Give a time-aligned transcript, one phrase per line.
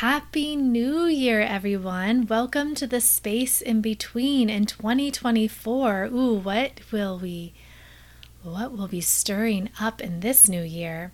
[0.00, 2.26] Happy New Year, everyone.
[2.26, 6.10] Welcome to the space in between in 2024.
[6.12, 7.54] Ooh, what will we
[8.42, 11.12] what will be stirring up in this new year?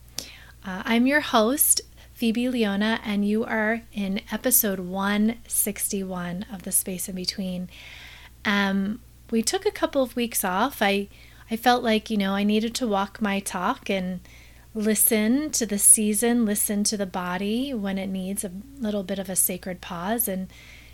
[0.67, 1.83] Uh, I'm your host,
[2.13, 7.69] Phoebe Leona, and you are in episode 161 of the space in between.
[8.45, 10.83] Um, we took a couple of weeks off.
[10.83, 11.07] I
[11.49, 14.19] I felt like, you know, I needed to walk my talk and
[14.75, 19.29] listen to the season, listen to the body when it needs a little bit of
[19.29, 20.51] a sacred pause and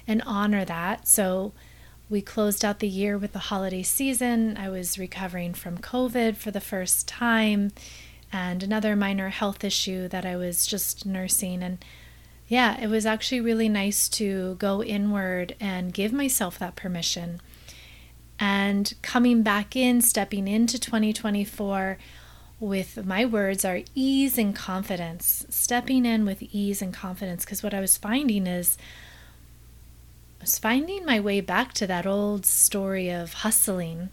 [0.06, 1.06] and honor that.
[1.06, 1.52] So
[2.09, 4.56] we closed out the year with the holiday season.
[4.56, 7.72] I was recovering from COVID for the first time
[8.33, 11.84] and another minor health issue that I was just nursing and
[12.48, 17.42] yeah, it was actually really nice to go inward and give myself that permission.
[18.41, 21.98] And coming back in, stepping into 2024
[22.61, 27.45] with my words are ease and confidence, stepping in with ease and confidence.
[27.45, 28.77] Because what I was finding is,
[30.41, 34.11] I was finding my way back to that old story of hustling,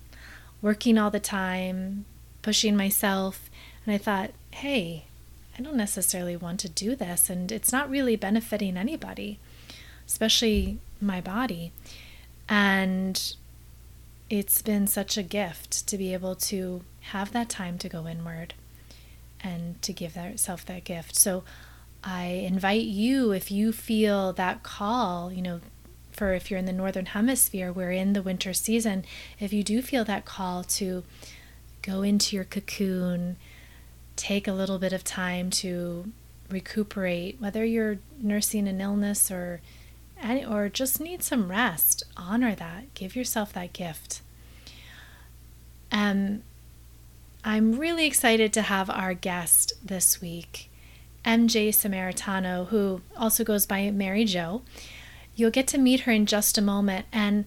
[0.62, 2.06] working all the time,
[2.42, 3.50] pushing myself.
[3.86, 5.06] And I thought, hey,
[5.58, 7.30] I don't necessarily want to do this.
[7.30, 9.40] And it's not really benefiting anybody,
[10.06, 11.72] especially my body.
[12.48, 13.36] And
[14.30, 18.54] it's been such a gift to be able to have that time to go inward
[19.42, 21.16] and to give yourself that gift.
[21.16, 21.44] So
[22.04, 25.60] I invite you, if you feel that call, you know,
[26.12, 29.04] for if you're in the northern hemisphere, we're in the winter season,
[29.40, 31.04] if you do feel that call to
[31.82, 33.36] go into your cocoon,
[34.16, 36.12] take a little bit of time to
[36.50, 39.62] recuperate, whether you're nursing an illness or
[40.48, 42.94] or just need some rest, honor that.
[42.94, 44.22] Give yourself that gift.
[45.92, 46.42] Um,
[47.48, 50.72] I'm really excited to have our guest this week,
[51.24, 54.64] MJ Samaritano, who also goes by Mary Jo.
[55.36, 57.46] You'll get to meet her in just a moment, and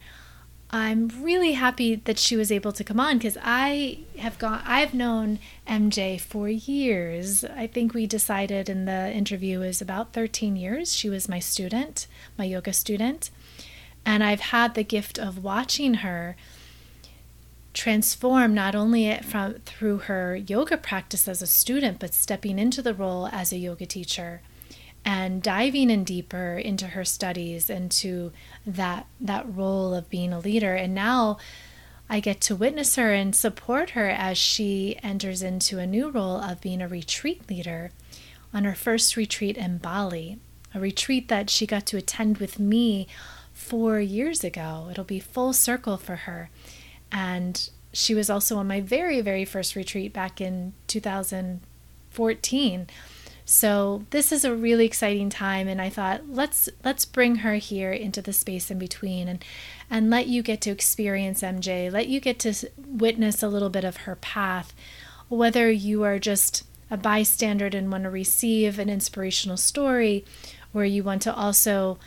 [0.71, 4.95] I'm really happy that she was able to come on because I have gone I've
[4.95, 7.45] known MJ for years.
[7.45, 10.95] I think we decided in the interview is about 13 years.
[10.95, 12.06] She was my student,
[12.39, 13.33] my yoga student,
[14.06, 16.37] and I've had the gift of watching her
[17.78, 22.93] transform not only from through her yoga practice as a student but stepping into the
[22.93, 24.43] role as a yoga teacher
[25.05, 28.33] and diving in deeper into her studies into
[28.66, 31.39] that that role of being a leader and now
[32.11, 36.41] I get to witness her and support her as she enters into a new role
[36.41, 37.93] of being a retreat leader
[38.53, 40.39] on her first retreat in Bali,
[40.75, 43.06] a retreat that she got to attend with me
[43.53, 44.89] 4 years ago.
[44.91, 46.49] It'll be full circle for her.
[47.11, 52.87] And she was also on my very, very first retreat back in 2014.
[53.45, 57.93] So this is a really exciting time and I thought let's let's bring her here
[57.93, 59.43] into the space in between and
[59.89, 63.85] and let you get to experience MJ, let you get to witness a little bit
[63.85, 64.75] of her path
[65.29, 70.25] whether you are just a bystander and want to receive an inspirational story
[70.73, 71.99] or you want to also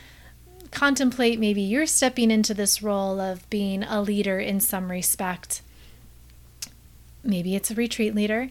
[0.72, 5.62] contemplate maybe you're stepping into this role of being a leader in some respect.
[7.22, 8.48] Maybe it's a retreat leader,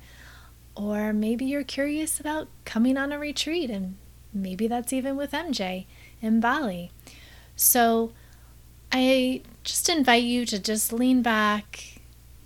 [0.76, 3.98] or maybe you're curious about coming on a retreat, and
[4.34, 5.86] maybe that's even with MJ
[6.22, 6.92] in Bali.
[7.56, 8.14] So
[8.92, 12.00] I just invite you to just lean back,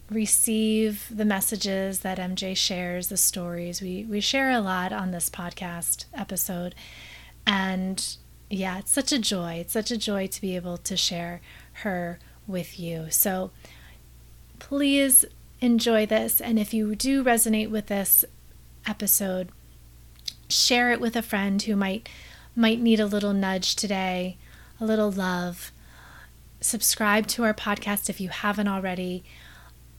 [0.09, 3.81] receive the messages that MJ shares, the stories.
[3.81, 6.73] We, we share a lot on this podcast episode.
[7.45, 8.17] And
[8.49, 9.53] yeah, it's such a joy.
[9.53, 11.41] It's such a joy to be able to share
[11.83, 13.07] her with you.
[13.09, 13.51] So
[14.59, 15.25] please
[15.61, 16.39] enjoy this.
[16.39, 18.23] And if you do resonate with this
[18.87, 19.49] episode,
[20.47, 22.07] share it with a friend who might
[22.55, 24.37] might need a little nudge today,
[24.79, 25.73] a little love.
[26.61, 29.25] Subscribe to our podcast if you haven't already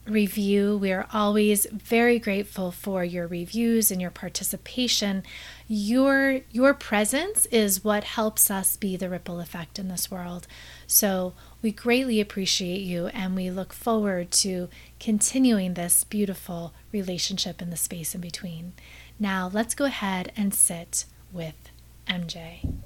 [0.07, 0.77] review.
[0.77, 5.23] We are always very grateful for your reviews and your participation.
[5.69, 10.47] Your your presence is what helps us be the ripple effect in this world.
[10.87, 14.69] So, we greatly appreciate you and we look forward to
[14.99, 18.73] continuing this beautiful relationship in the space in between.
[19.19, 21.03] Now, let's go ahead and sit
[21.33, 21.69] with
[22.07, 22.79] MJ.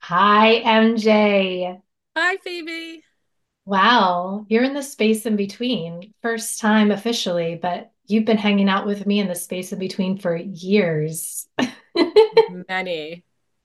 [0.00, 1.80] Hi, MJ.
[2.16, 3.04] Hi, Phoebe.
[3.64, 6.12] Wow, you're in the space in between.
[6.20, 10.18] First time officially, but you've been hanging out with me in the space in between
[10.18, 11.46] for years.
[12.68, 13.24] many,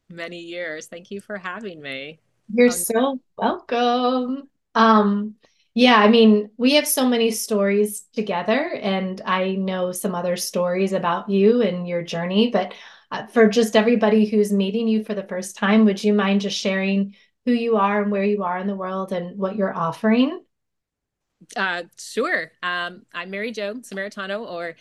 [0.09, 0.88] many years.
[0.88, 2.19] Thank you for having me.
[2.53, 4.50] You're um, so welcome.
[4.75, 5.36] Um,
[5.75, 10.94] yeah, I mean, we have so many stories together, and I know some other stories
[10.94, 12.74] about you and your journey, but
[13.12, 16.57] uh, for just everybody who's meeting you for the first time, would you mind just
[16.57, 17.15] sharing
[17.45, 20.44] who you are and where you are in the world and what you're offering?
[21.56, 22.51] Uh, sure.
[22.62, 24.75] Um, I'm Mary Jo Samaritano, or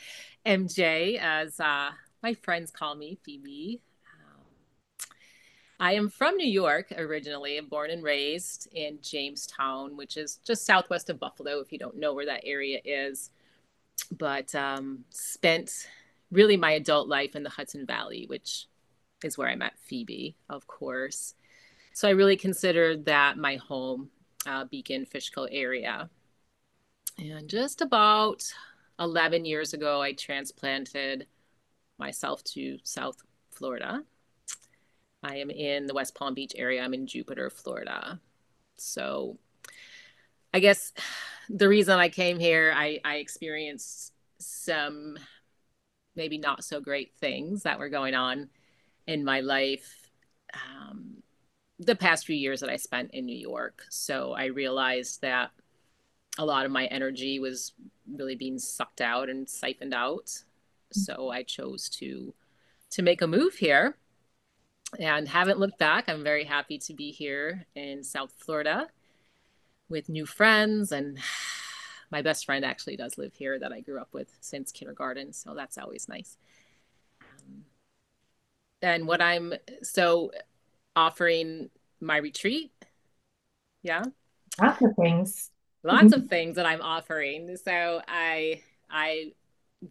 [0.44, 1.90] MJ, as uh,
[2.22, 3.80] my friends call me, Phoebe.
[4.12, 4.44] Um,
[5.78, 7.60] I am from New York originally.
[7.60, 12.12] Born and raised in Jamestown, which is just southwest of Buffalo, if you don't know
[12.12, 13.30] where that area is.
[14.10, 15.88] But um, spent
[16.30, 18.66] really my adult life in the Hudson Valley, which
[19.22, 21.34] is where I met Phoebe, of course.
[21.92, 24.10] So I really considered that my home,
[24.46, 26.08] uh, Beacon Fishkill area.
[27.18, 28.44] And just about
[29.00, 31.26] 11 years ago, I transplanted
[31.98, 34.04] myself to South Florida.
[35.22, 36.80] I am in the West Palm Beach area.
[36.80, 38.20] I'm in Jupiter, Florida.
[38.76, 39.36] So
[40.54, 40.92] I guess
[41.48, 45.18] the reason I came here, I, I experienced some
[46.14, 48.48] maybe not so great things that were going on
[49.08, 50.08] in my life
[50.54, 51.22] um,
[51.80, 53.82] the past few years that I spent in New York.
[53.90, 55.50] So I realized that
[56.38, 57.72] a lot of my energy was
[58.10, 60.26] really being sucked out and siphoned out.
[60.26, 61.00] Mm-hmm.
[61.00, 62.32] So I chose to
[62.90, 63.96] to make a move here
[64.98, 66.08] and haven't looked back.
[66.08, 68.88] I'm very happy to be here in South Florida
[69.90, 71.18] with new friends and
[72.10, 75.52] my best friend actually does live here that I grew up with since kindergarten, so
[75.54, 76.38] that's always nice.
[77.20, 77.64] Um,
[78.80, 79.52] and what I'm
[79.82, 80.30] so
[80.96, 81.68] offering
[82.00, 82.72] my retreat,
[83.82, 84.04] yeah,
[84.58, 85.50] lots of things
[85.82, 87.56] lots of things that I'm offering.
[87.56, 89.32] So I I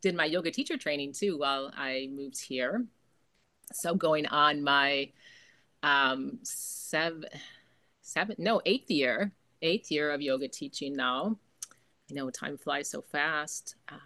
[0.01, 2.85] did my yoga teacher training too while I moved here.
[3.73, 5.11] So going on my
[5.83, 7.25] um seven
[8.01, 9.31] seven no eighth year
[9.61, 11.37] eighth year of yoga teaching now.
[12.09, 13.75] I know time flies so fast.
[13.89, 13.99] Um,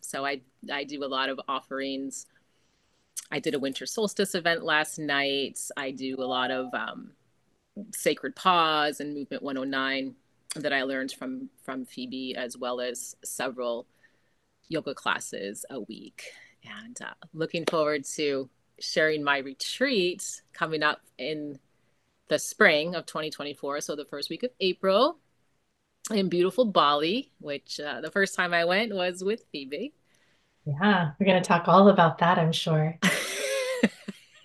[0.00, 0.40] so I
[0.72, 2.26] I do a lot of offerings.
[3.30, 5.60] I did a winter solstice event last night.
[5.76, 7.10] I do a lot of um,
[7.92, 10.14] sacred pause and movement 109
[10.56, 13.86] that I learned from from Phoebe, as well as several
[14.68, 16.24] yoga classes a week.
[16.84, 18.48] And uh, looking forward to
[18.80, 21.58] sharing my retreat coming up in
[22.28, 23.80] the spring of 2024.
[23.80, 25.18] So the first week of April
[26.10, 29.92] in beautiful Bali, which uh, the first time I went was with Phoebe.
[30.66, 32.98] Yeah, we're going to talk all about that, I'm sure.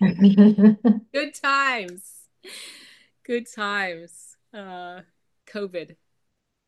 [0.00, 2.02] Good times.
[3.24, 4.36] Good times.
[4.52, 5.00] Uh,
[5.54, 5.96] COVID.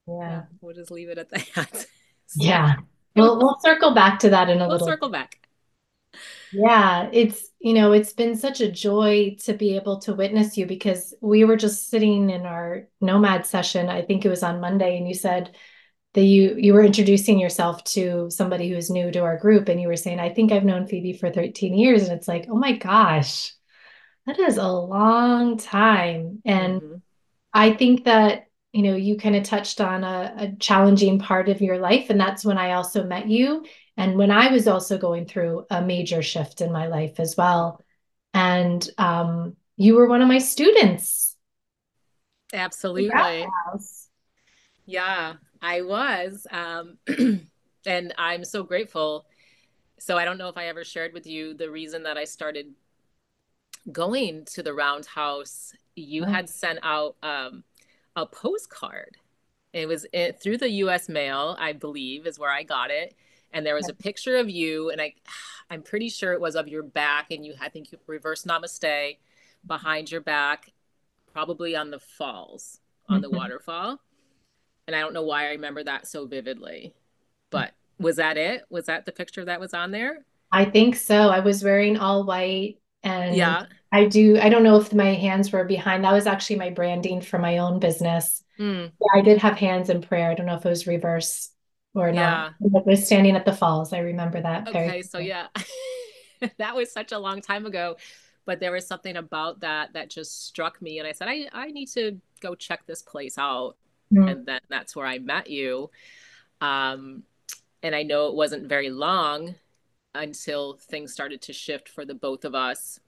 [0.06, 0.14] Yeah.
[0.20, 0.42] yeah.
[0.60, 1.86] We'll just leave it at that.
[2.26, 2.74] so, yeah.
[3.14, 4.82] We'll we'll circle back to that in a little bit.
[4.82, 5.46] we'll circle back.
[6.52, 10.66] Yeah, it's you know, it's been such a joy to be able to witness you
[10.66, 13.88] because we were just sitting in our nomad session.
[13.88, 15.56] I think it was on Monday, and you said
[16.14, 19.88] that you you were introducing yourself to somebody who's new to our group, and you
[19.88, 22.72] were saying, "I think I've known Phoebe for 13 years," and it's like, oh my
[22.72, 23.52] gosh,
[24.26, 26.96] that is a long time, and mm-hmm.
[27.52, 28.45] I think that
[28.76, 32.10] you know, you kind of touched on a, a, challenging part of your life.
[32.10, 33.64] And that's when I also met you.
[33.96, 37.80] And when I was also going through a major shift in my life as well.
[38.34, 41.36] And um, you were one of my students.
[42.52, 43.46] Absolutely.
[44.84, 45.32] Yeah,
[45.62, 46.46] I was.
[46.50, 46.98] Um,
[47.86, 49.24] and I'm so grateful.
[49.98, 52.74] So I don't know if I ever shared with you the reason that I started
[53.90, 55.72] going to the Roundhouse.
[55.94, 56.30] You oh.
[56.30, 57.64] had sent out um,
[58.16, 59.18] a postcard.
[59.72, 61.08] It was it, through the U.S.
[61.08, 63.14] mail, I believe, is where I got it.
[63.52, 65.14] And there was a picture of you, and I,
[65.70, 69.18] I'm pretty sure it was of your back, and you, I think, you reverse namaste
[69.66, 70.72] behind your back,
[71.32, 73.36] probably on the falls, on the mm-hmm.
[73.36, 74.00] waterfall.
[74.86, 76.94] And I don't know why I remember that so vividly,
[77.50, 78.64] but was that it?
[78.70, 80.24] Was that the picture that was on there?
[80.52, 81.28] I think so.
[81.28, 83.66] I was wearing all white and yeah.
[83.92, 86.04] I do, I don't know if my hands were behind.
[86.04, 88.42] That was actually my branding for my own business.
[88.58, 88.90] Mm.
[89.00, 90.30] Yeah, I did have hands in prayer.
[90.30, 91.50] I don't know if it was reverse
[91.94, 92.50] or yeah.
[92.60, 92.82] not.
[92.84, 93.92] I was standing at the falls.
[93.92, 94.68] I remember that.
[94.68, 95.46] Okay, so yeah,
[96.58, 97.96] that was such a long time ago,
[98.44, 101.68] but there was something about that that just struck me, and I said, I I
[101.68, 103.76] need to go check this place out,
[104.12, 104.30] mm.
[104.30, 105.90] and then that's where I met you.
[106.60, 107.22] Um,
[107.82, 109.54] and I know it wasn't very long
[110.22, 112.98] until things started to shift for the both of us.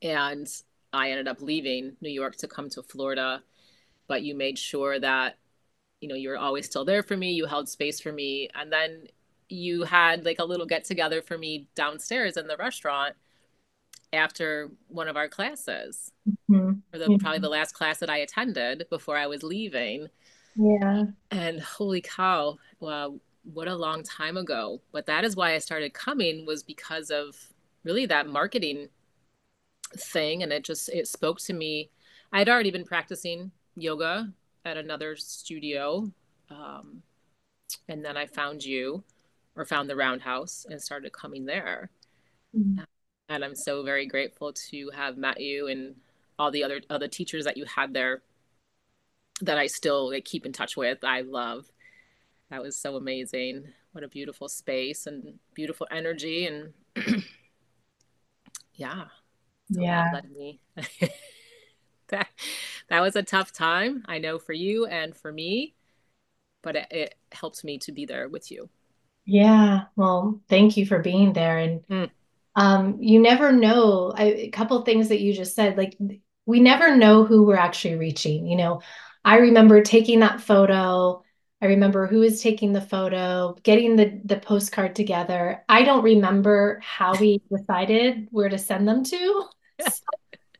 [0.00, 0.46] And
[0.92, 3.42] I ended up leaving New York to come to Florida.
[4.08, 5.36] But you made sure that,
[6.00, 7.32] you know, you were always still there for me.
[7.32, 8.48] You held space for me.
[8.54, 9.06] And then
[9.48, 13.14] you had like a little get together for me downstairs in the restaurant
[14.12, 16.12] after one of our classes
[16.50, 16.72] mm-hmm.
[16.92, 17.16] or the, mm-hmm.
[17.16, 20.08] probably the last class that I attended before I was leaving.
[20.56, 21.04] Yeah.
[21.30, 24.80] And holy cow, well, what a long time ago.
[24.92, 27.36] But that is why I started coming was because of
[27.84, 28.88] really that marketing
[29.96, 31.90] thing and it just it spoke to me
[32.32, 34.32] i'd already been practicing yoga
[34.64, 36.10] at another studio
[36.50, 37.02] um,
[37.88, 39.02] and then i found you
[39.56, 41.90] or found the roundhouse and started coming there
[42.56, 42.82] mm-hmm.
[43.28, 45.94] and i'm so very grateful to have met you and
[46.38, 48.22] all the other other teachers that you had there
[49.40, 51.66] that i still like, keep in touch with i love
[52.52, 53.64] that was so amazing.
[53.92, 56.74] What a beautiful space and beautiful energy and
[58.74, 59.04] yeah.
[59.70, 60.20] Yeah.
[62.08, 62.28] that
[62.90, 65.72] that was a tough time i know for you and for me
[66.62, 68.68] but it, it helped me to be there with you.
[69.24, 69.84] Yeah.
[69.96, 71.56] Well thank you for being there.
[71.56, 72.10] And mm.
[72.54, 74.12] um you never know.
[74.14, 75.96] I, a couple things that you just said like
[76.44, 78.82] we never know who we're actually reaching you know.
[79.24, 81.22] I remember taking that photo
[81.62, 85.64] I remember who was taking the photo, getting the the postcard together.
[85.68, 89.44] I don't remember how we decided where to send them to.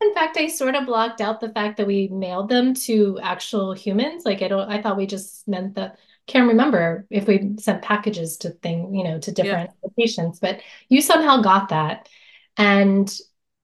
[0.00, 3.72] in fact, I sort of blocked out the fact that we mailed them to actual
[3.72, 4.24] humans.
[4.24, 5.92] Like I don't I thought we just meant the,
[6.28, 9.88] can't remember if we sent packages to thing, you know, to different yeah.
[9.88, 12.08] locations, but you somehow got that.
[12.56, 13.12] And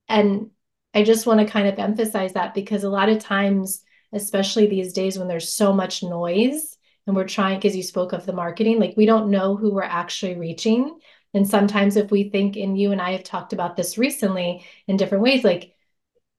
[0.09, 0.49] and
[0.93, 3.81] I just want to kind of emphasize that because a lot of times,
[4.11, 6.77] especially these days when there's so much noise,
[7.09, 9.81] and we're trying because you spoke of the marketing like we don't know who we're
[9.81, 10.99] actually reaching.
[11.33, 14.97] And sometimes if we think and you and i have talked about this recently in
[14.97, 15.73] different ways like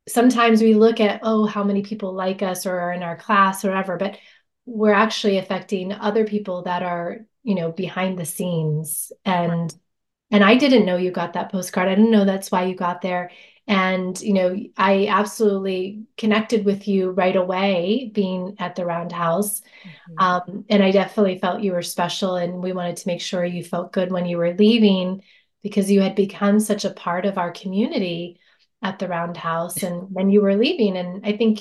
[0.09, 3.65] sometimes we look at oh how many people like us or are in our class
[3.65, 4.19] or whatever but
[4.67, 9.13] we're actually affecting other people that are you know behind the scenes.
[9.25, 9.75] And
[10.31, 11.89] and i didn't know you got that postcard.
[11.89, 13.33] I didn't know that's why you got there
[13.67, 19.61] and, you know, I absolutely connected with you right away being at the Roundhouse.
[19.61, 20.19] Mm-hmm.
[20.19, 22.37] Um, and I definitely felt you were special.
[22.37, 25.23] And we wanted to make sure you felt good when you were leaving
[25.63, 28.41] because you had become such a part of our community
[28.83, 30.97] at the Roundhouse and when you were leaving.
[30.97, 31.61] And I think,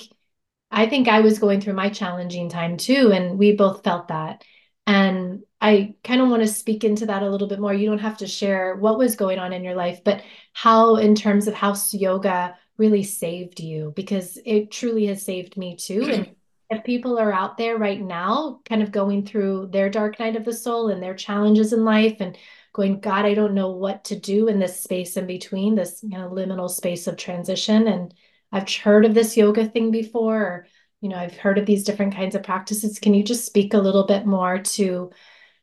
[0.72, 3.12] I think I was going through my challenging time too.
[3.12, 4.44] And we both felt that.
[4.90, 7.72] And I kind of want to speak into that a little bit more.
[7.72, 11.14] You don't have to share what was going on in your life, but how, in
[11.14, 16.10] terms of how yoga really saved you, because it truly has saved me too.
[16.12, 16.36] And
[16.72, 20.44] if people are out there right now, kind of going through their dark night of
[20.44, 22.36] the soul and their challenges in life and
[22.74, 26.18] going, God, I don't know what to do in this space in between, this you
[26.18, 27.88] know, liminal space of transition.
[27.88, 28.12] And
[28.52, 30.68] I've heard of this yoga thing before, or
[31.02, 33.00] you know, I've heard of these different kinds of practices.
[33.00, 35.12] Can you just speak a little bit more to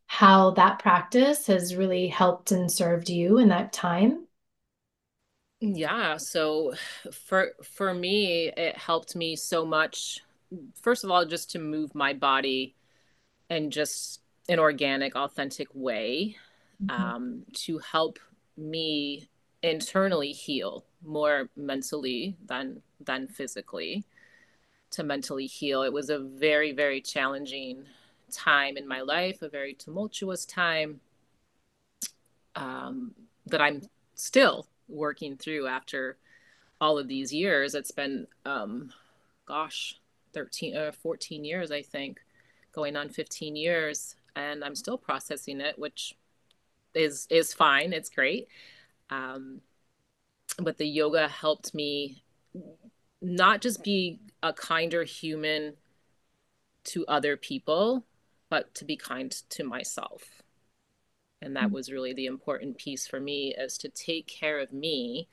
[0.06, 4.26] how that practice has really helped and served you in that time?
[5.60, 6.74] Yeah, so
[7.12, 10.20] for for me it helped me so much
[10.80, 12.74] first of all just to move my body
[13.50, 16.36] in just an organic authentic way
[16.82, 17.02] mm-hmm.
[17.02, 18.18] um, to help
[18.56, 19.28] me
[19.62, 24.04] internally heal more mentally than than physically
[24.92, 25.82] to mentally heal.
[25.82, 27.84] It was a very, very challenging
[28.32, 31.00] time in my life, a very tumultuous time
[32.54, 33.14] um,
[33.46, 33.82] that I'm
[34.14, 36.16] still working through after
[36.80, 37.74] all of these years.
[37.74, 38.92] It's been, um,
[39.46, 39.98] gosh,
[40.32, 42.20] 13, uh, 14 years, I think,
[42.72, 46.14] going on 15 years, and I'm still processing it, which
[46.94, 47.92] is is fine.
[47.92, 48.48] It's great.
[49.10, 49.60] Um,
[50.58, 52.22] but the yoga helped me
[53.26, 55.74] not just be a kinder human
[56.84, 58.04] to other people,
[58.48, 60.42] but to be kind to myself.
[61.42, 61.74] And that mm-hmm.
[61.74, 65.28] was really the important piece for me is to take care of me,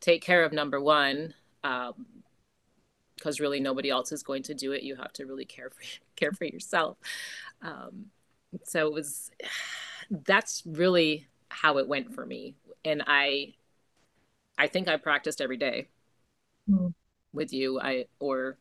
[0.00, 4.84] take care of number one, because um, really nobody else is going to do it.
[4.84, 5.82] You have to really care for
[6.16, 6.96] care for yourself.
[7.60, 8.06] Um,
[8.64, 9.30] so it was
[10.24, 12.54] that's really how it went for me,
[12.84, 13.54] and I
[14.56, 15.88] I think I practiced every day.
[16.70, 16.94] Mm
[17.36, 18.58] with you i or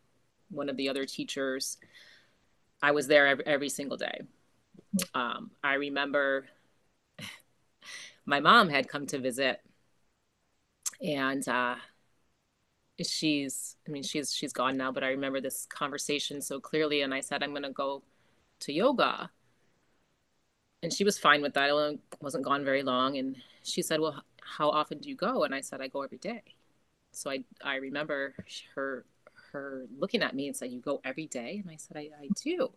[0.50, 1.78] one of the other teachers.
[2.82, 4.22] I was there every, every single day.
[5.14, 6.46] Um, i remember
[8.26, 9.62] my mom had come to visit
[11.02, 11.76] and uh,
[13.04, 17.14] she's i mean she's she's gone now but i remember this conversation so clearly and
[17.14, 18.04] i said i'm going to go
[18.62, 19.30] to yoga.
[20.82, 21.72] And she was fine with that.
[21.72, 25.44] I wasn't gone very long and she said well how often do you go?
[25.44, 26.55] And i said i go every day
[27.16, 28.36] so I I remember
[28.76, 29.06] her
[29.52, 32.30] her looking at me and saying, "You go every day?" And I said, "I, I
[32.44, 32.72] do."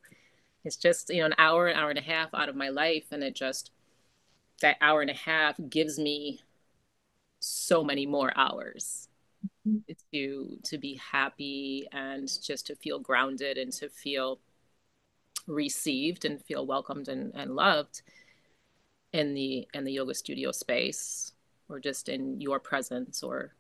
[0.65, 3.07] It's just you know an hour, an hour and a half out of my life,
[3.11, 3.71] and it just
[4.61, 6.41] that hour and a half gives me
[7.41, 9.09] so many more hours
[9.67, 9.93] mm-hmm.
[10.13, 14.41] to to be happy and just to feel grounded and to feel
[15.47, 18.03] received and feel welcomed and, and loved
[19.13, 21.33] in the in the yoga studio space
[21.69, 23.55] or just in your presence or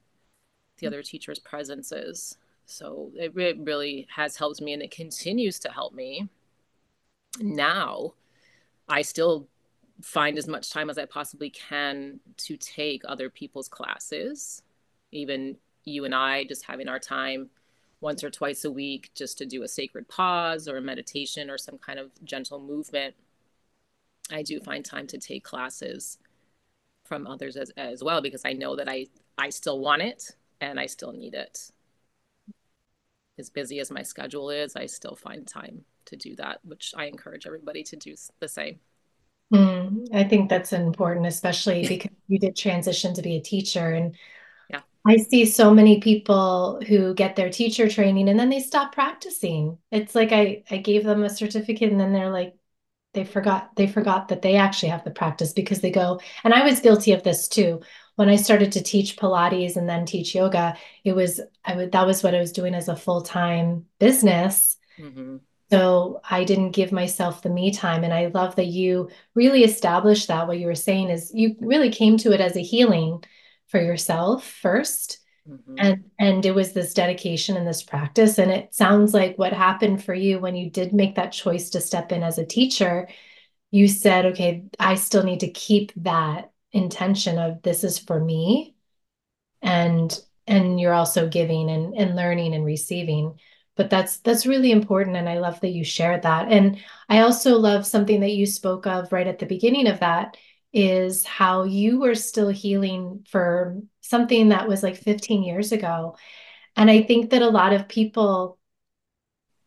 [0.79, 2.37] the other teacher's presences.
[2.67, 6.29] So it really has helped me and it continues to help me.
[7.41, 8.15] Now,
[8.89, 9.49] I still
[10.03, 14.63] find as much time as I possibly can to take other people's classes,
[15.13, 17.51] even you and I just having our time
[18.01, 21.59] once or twice a week just to do a sacred pause or a meditation or
[21.59, 23.15] some kind of gentle movement.
[24.31, 26.19] I do find time to take classes
[27.05, 29.07] from others as, as well because I know that I
[29.39, 31.71] I still want it and I still need it.
[33.39, 37.05] As busy as my schedule is, I still find time to do that, which I
[37.05, 38.81] encourage everybody to do the same.
[39.53, 43.91] Mm, I think that's important, especially because you did transition to be a teacher.
[43.91, 44.15] And
[44.69, 44.81] yeah.
[45.07, 49.79] I see so many people who get their teacher training and then they stop practicing.
[49.91, 52.55] It's like I, I gave them a certificate and then they're like,
[53.15, 56.63] they forgot they forgot that they actually have the practice because they go and I
[56.63, 57.81] was guilty of this too.
[58.19, 62.05] When I started to teach Pilates and then teach yoga, it was I would that
[62.05, 64.77] was what I was doing as a full-time business.
[64.99, 65.37] Mm-hmm.
[65.71, 68.03] So I didn't give myself the me time.
[68.03, 70.49] And I love that you really established that.
[70.49, 73.23] What you were saying is you really came to it as a healing
[73.69, 75.75] for yourself 1st mm-hmm.
[75.79, 78.39] And and it was this dedication and this practice.
[78.39, 81.81] And it sounds like what happened for you when you did make that choice to
[81.81, 83.07] step in as a teacher,
[83.71, 88.75] you said, okay, I still need to keep that intention of this is for me.
[89.63, 93.39] And and you're also giving and, and learning and receiving
[93.79, 97.57] but that's that's really important and i love that you shared that and i also
[97.57, 100.37] love something that you spoke of right at the beginning of that
[100.73, 106.17] is how you were still healing for something that was like 15 years ago
[106.77, 108.59] and i think that a lot of people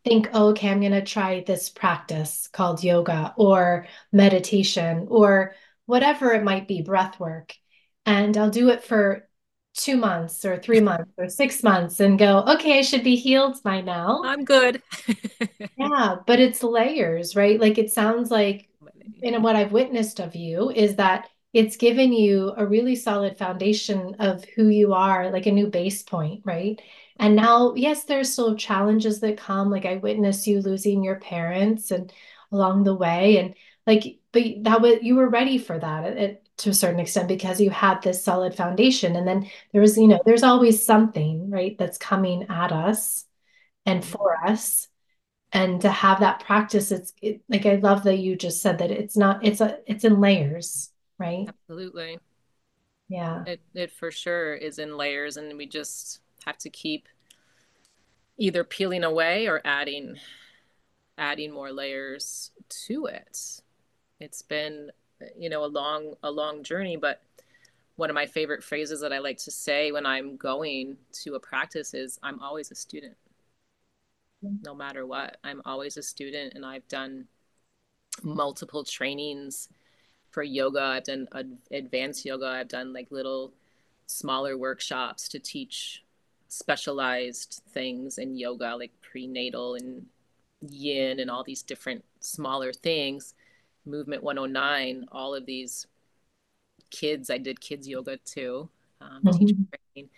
[0.04, 5.54] think oh, okay i'm going to try this practice called yoga or meditation or
[5.92, 7.54] whatever it might be breath work
[8.06, 9.28] and i'll do it for
[9.74, 13.62] two months or three months or six months and go, okay, I should be healed
[13.62, 14.22] by now.
[14.24, 14.82] I'm good.
[15.76, 17.60] yeah, but it's layers, right?
[17.60, 18.68] Like it sounds like,
[19.22, 24.16] and what I've witnessed of you is that it's given you a really solid foundation
[24.18, 26.80] of who you are, like a new base point, right?
[27.18, 29.70] And now, yes, there's still challenges that come.
[29.70, 32.12] Like I witnessed you losing your parents and
[32.50, 33.54] along the way, and
[33.86, 36.04] like, but that was you were ready for that.
[36.04, 39.16] It, to a certain extent because you had this solid foundation.
[39.16, 43.24] And then there was you know there's always something right that's coming at us
[43.86, 44.12] and mm-hmm.
[44.12, 44.88] for us.
[45.54, 48.90] And to have that practice it's it, like i love that you just said that
[48.90, 50.92] it's not it's a it's in layers
[51.22, 51.48] right?
[51.48, 52.18] Absolutely.
[53.08, 53.44] Yeah.
[53.46, 57.08] It, it for sure is in layers and we just have to keep
[58.38, 60.16] either peeling away or adding
[61.18, 62.50] adding more layers
[62.86, 63.60] to it
[64.22, 64.90] it's been
[65.36, 67.22] you know a long a long journey but
[67.96, 71.40] one of my favorite phrases that i like to say when i'm going to a
[71.40, 73.16] practice is i'm always a student.
[74.44, 74.56] Mm-hmm.
[74.64, 77.26] No matter what i'm always a student and i've done
[78.22, 79.68] multiple trainings
[80.30, 80.80] for yoga.
[80.80, 81.28] I've done
[81.70, 82.46] advanced yoga.
[82.46, 83.52] I've done like little
[84.06, 86.02] smaller workshops to teach
[86.48, 90.04] specialized things in yoga like prenatal and
[90.60, 93.34] yin and all these different smaller things
[93.84, 95.86] Movement 109, all of these
[96.90, 98.68] kids, I did kids yoga too,
[99.00, 99.38] um, mm-hmm.
[99.38, 99.56] teacher
[99.94, 100.10] training,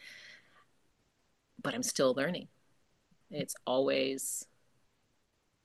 [1.63, 2.49] but I'm still learning.
[3.31, 4.47] It's always,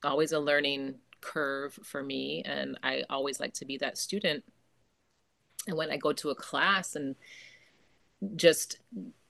[0.03, 2.41] always a learning curve for me.
[2.45, 4.43] And I always like to be that student.
[5.67, 7.15] And when I go to a class and
[8.35, 8.79] just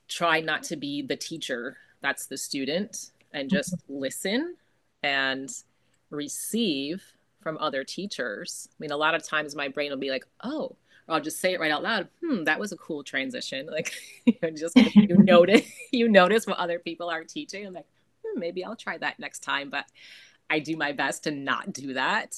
[0.08, 4.00] try not to be the teacher, that's the student, and just mm-hmm.
[4.00, 4.56] listen
[5.02, 5.50] and
[6.10, 7.02] receive
[7.40, 8.68] from other teachers.
[8.70, 10.76] I mean, a lot of times my brain will be like, oh,
[11.08, 12.08] or I'll just say it right out loud.
[12.24, 13.66] Hmm, that was a cool transition.
[13.70, 13.92] Like,
[14.24, 17.66] you know, just you notice you notice what other people are teaching.
[17.66, 17.86] I'm like,
[18.24, 19.70] hmm, maybe I'll try that next time.
[19.70, 19.86] But
[20.48, 22.36] I do my best to not do that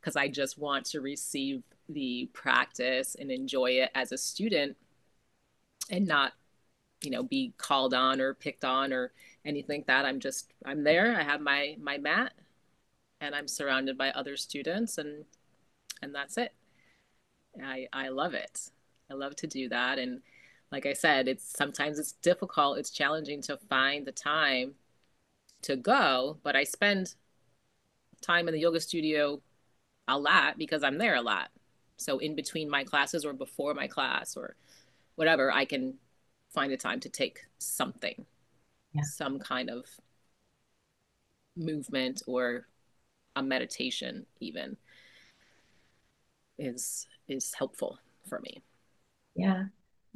[0.00, 4.76] because I just want to receive the practice and enjoy it as a student
[5.90, 6.32] and not,
[7.02, 9.12] you know, be called on or picked on or
[9.44, 10.04] anything like that.
[10.04, 11.16] I'm just I'm there.
[11.18, 12.32] I have my my mat
[13.22, 15.24] and I'm surrounded by other students and
[16.02, 16.52] and that's it.
[17.62, 18.70] I I love it.
[19.10, 20.20] I love to do that and
[20.70, 24.74] like I said, it's sometimes it's difficult, it's challenging to find the time
[25.62, 27.14] to go, but I spend
[28.22, 29.42] time in the yoga studio
[30.08, 31.50] a lot because I'm there a lot.
[31.98, 34.56] So in between my classes or before my class or
[35.16, 35.94] whatever, I can
[36.54, 38.24] find a time to take something,
[38.94, 39.02] yeah.
[39.02, 39.84] some kind of
[41.54, 42.66] movement or
[43.36, 44.76] a meditation even
[46.58, 48.62] is is helpful for me
[49.34, 49.64] yeah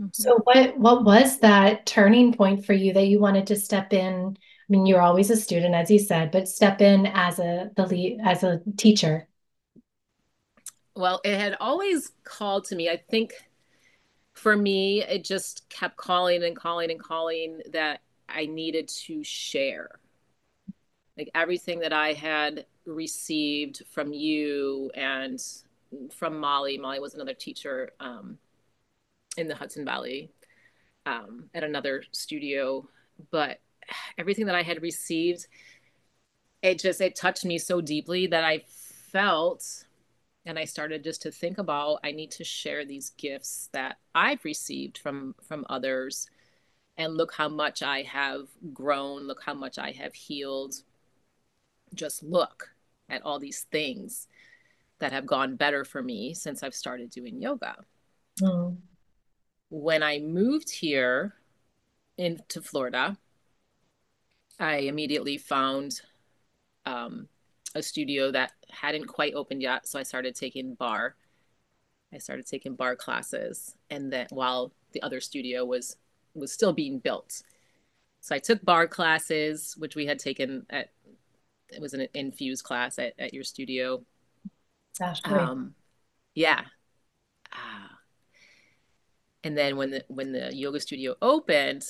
[0.01, 0.09] Mm-hmm.
[0.13, 4.37] So what what was that turning point for you that you wanted to step in?
[4.37, 7.87] I mean, you're always a student, as you said, but step in as a the
[7.87, 9.27] lead as a teacher.
[10.95, 12.91] Well, it had always called to me.
[12.91, 13.33] I think
[14.35, 19.99] for me, it just kept calling and calling and calling that I needed to share.
[21.17, 25.43] Like everything that I had received from you and
[26.15, 26.79] from Molly.
[26.79, 28.39] Molly was another teacher um,
[29.37, 30.31] in the Hudson Valley
[31.05, 32.89] um, at another studio,
[33.31, 33.61] but
[34.19, 35.47] everything that I had received,
[36.63, 39.85] it just it touched me so deeply that I felt
[40.45, 44.45] and I started just to think about I need to share these gifts that I've
[44.45, 46.29] received from from others
[46.97, 50.77] and look how much I have grown, look how much I have healed.
[51.95, 52.71] Just look
[53.09, 54.29] at all these things
[54.99, 57.77] that have gone better for me since I've started doing yoga.
[58.41, 58.77] Mm.
[59.69, 61.35] When I moved here
[62.17, 63.17] into Florida,
[64.59, 66.01] I immediately found
[66.87, 67.29] um,
[67.75, 69.87] a studio that hadn't quite opened yet.
[69.87, 71.15] So I started taking barre.
[72.15, 75.97] I started taking barre classes, and then while the other studio was
[76.35, 77.43] was still being built,
[78.21, 80.91] so I took barre classes, which we had taken at
[81.71, 84.03] it was an infused class at, at your studio.
[84.99, 85.75] Gosh, um,
[86.35, 86.63] yeah.
[87.53, 87.89] Uh,
[89.45, 91.85] and then when the when the yoga studio opened,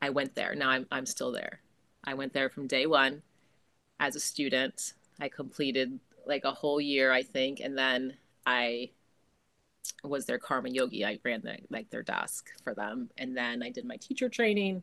[0.00, 0.54] I went there.
[0.54, 1.60] Now I'm I'm still there.
[2.04, 3.22] I went there from day one
[4.00, 8.14] as a student I completed like a whole year, I think, and then
[8.46, 8.90] I
[10.02, 11.04] was their karma yogi.
[11.04, 14.82] I ran the, like their desk for them, and then I did my teacher training,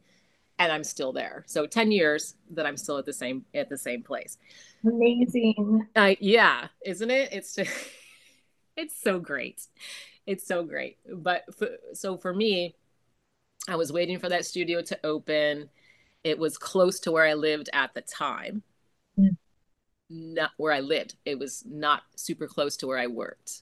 [0.60, 1.44] and I'm still there.
[1.48, 4.38] So ten years that I'm still at the same at the same place.
[4.86, 5.88] Amazing.
[5.96, 7.30] Uh, yeah, isn't it?
[7.32, 7.72] It's just,
[8.78, 9.62] it's so great.
[10.26, 10.98] It's so great.
[11.12, 12.76] But for, so for me,
[13.68, 15.70] I was waiting for that studio to open.
[16.24, 18.64] It was close to where I lived at the time.
[19.20, 19.38] Mm
[20.12, 21.16] not where I lived.
[21.26, 23.62] It was not super close to where I worked.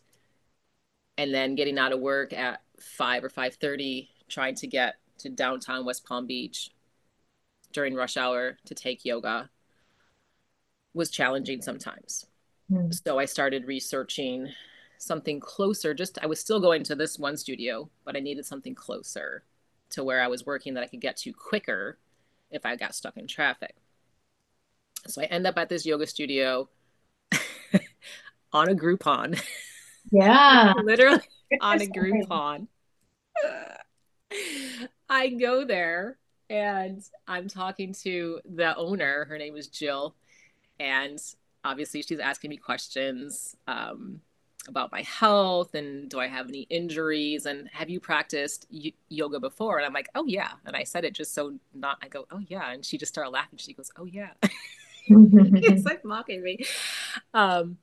[1.17, 5.30] And then getting out of work at five or five thirty, trying to get to
[5.30, 6.71] downtown West Palm Beach
[7.71, 9.49] during rush hour to take yoga
[10.93, 12.25] was challenging sometimes.
[12.71, 12.93] Mm.
[13.05, 14.49] So I started researching
[14.97, 15.93] something closer.
[15.93, 19.43] Just I was still going to this one studio, but I needed something closer
[19.91, 21.97] to where I was working that I could get to quicker
[22.51, 23.75] if I got stuck in traffic.
[25.08, 26.69] So I end up at this yoga studio
[28.53, 29.41] on a Groupon.
[30.12, 30.73] Yeah.
[30.84, 31.21] Literally
[31.62, 32.67] on a Groupon.
[35.10, 36.17] I go there
[36.50, 39.26] and I'm talking to the owner.
[39.26, 40.16] Her name is Jill.
[40.80, 41.20] And
[41.64, 44.22] obviously, she's asking me questions um,
[44.68, 49.40] about my health and do I have any injuries and have you practiced y- yoga
[49.40, 49.78] before?
[49.78, 50.52] And I'm like, oh, yeah.
[50.66, 52.72] And I said it just so not, I go, oh, yeah.
[52.72, 53.60] And she just started laughing.
[53.60, 54.32] She goes, oh, yeah.
[55.08, 56.66] it's like mocking me.
[57.34, 57.78] Um,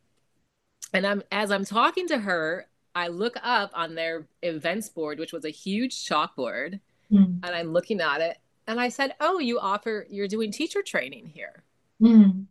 [0.92, 5.32] and I'm as I'm talking to her, I look up on their events board, which
[5.32, 6.80] was a huge chalkboard,
[7.12, 7.40] mm.
[7.42, 11.26] and I'm looking at it, and I said, "Oh, you offer you're doing teacher training
[11.26, 11.62] here,"
[12.00, 12.46] mm.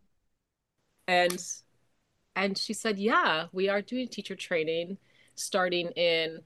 [1.08, 1.46] and
[2.36, 4.98] and she said, "Yeah, we are doing teacher training,
[5.36, 6.42] starting in,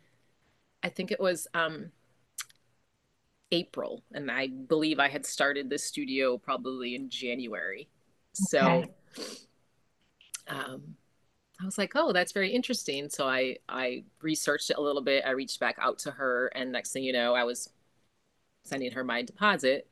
[0.84, 1.92] I think it was um,
[3.52, 7.90] April, and I believe I had started the studio probably in January."
[8.34, 8.86] So
[10.48, 10.96] um,
[11.62, 13.10] I was like, oh, that's very interesting.
[13.10, 15.26] So I I researched it a little bit.
[15.26, 17.70] I reached back out to her, and next thing you know, I was
[18.63, 19.88] sending her my deposit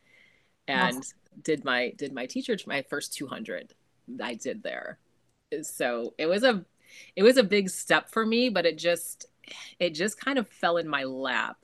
[0.67, 1.17] and awesome.
[1.43, 3.73] did my did my teacher my first 200
[4.21, 4.99] I did there.
[5.63, 6.65] So it was a
[7.15, 9.27] it was a big step for me, but it just
[9.79, 11.57] it just kind of fell in my lap.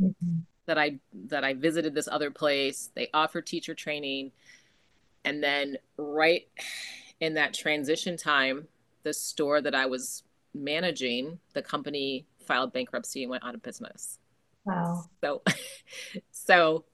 [0.00, 0.40] Mm-hmm.
[0.66, 2.90] That I that I visited this other place.
[2.94, 4.32] They offered teacher training
[5.24, 6.46] and then right
[7.20, 8.66] in that transition time,
[9.02, 10.22] the store that I was
[10.54, 14.18] managing, the company filed bankruptcy and went out of business.
[14.64, 15.04] Wow.
[15.22, 15.42] So
[16.50, 16.84] so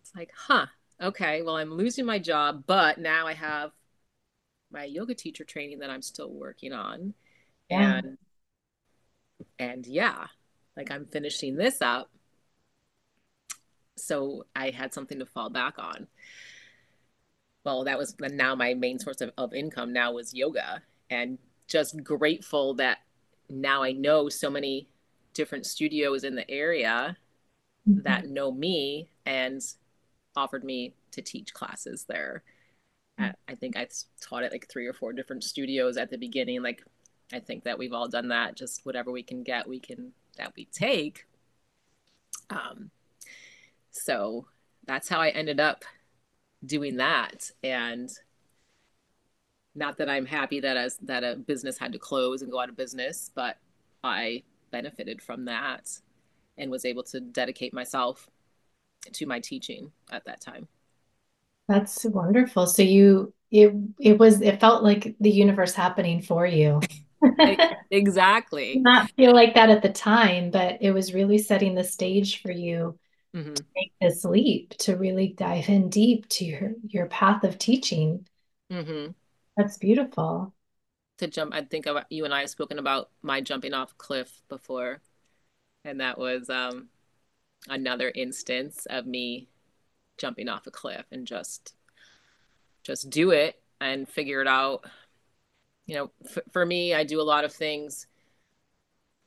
[0.00, 0.66] it's like, huh,
[1.00, 3.70] okay, well I'm losing my job, but now I have
[4.70, 7.14] my yoga teacher training that I'm still working on.
[7.70, 7.98] Yeah.
[7.98, 8.18] And
[9.58, 10.26] and yeah,
[10.76, 12.10] like I'm finishing this up.
[13.96, 16.08] So I had something to fall back on
[17.64, 20.82] well, that was now my main source of, of income now was yoga.
[21.10, 22.98] And just grateful that
[23.48, 24.88] now I know so many
[25.32, 27.16] different studios in the area
[27.88, 28.02] mm-hmm.
[28.02, 29.62] that know me and
[30.36, 32.42] offered me to teach classes there.
[33.20, 33.30] Mm-hmm.
[33.48, 33.88] I think I
[34.20, 36.62] taught at like three or four different studios at the beginning.
[36.62, 36.84] Like,
[37.32, 38.56] I think that we've all done that.
[38.56, 41.26] Just whatever we can get, we can that we take.
[42.50, 42.90] Um,
[43.90, 44.46] so
[44.86, 45.84] that's how I ended up
[46.64, 47.50] doing that.
[47.62, 48.10] And
[49.74, 52.68] not that I'm happy that as that a business had to close and go out
[52.68, 53.56] of business, but
[54.02, 55.98] I benefited from that
[56.56, 58.28] and was able to dedicate myself
[59.12, 60.68] to my teaching at that time.
[61.68, 62.66] That's wonderful.
[62.66, 66.80] So you it it was it felt like the universe happening for you.
[67.90, 68.78] exactly.
[68.78, 72.50] Not feel like that at the time, but it was really setting the stage for
[72.50, 72.98] you
[73.34, 73.54] mm-hmm.
[73.54, 78.26] to make this leap to really dive in deep to your your path of teaching.
[78.70, 79.12] Mm-hmm.
[79.56, 80.52] That's beautiful.
[81.18, 85.00] To jump, I think you and I have spoken about my jumping off cliff before,
[85.84, 86.88] and that was um,
[87.68, 89.48] another instance of me
[90.16, 91.74] jumping off a cliff and just
[92.82, 94.84] just do it and figure it out.
[95.86, 98.06] You know f- for me i do a lot of things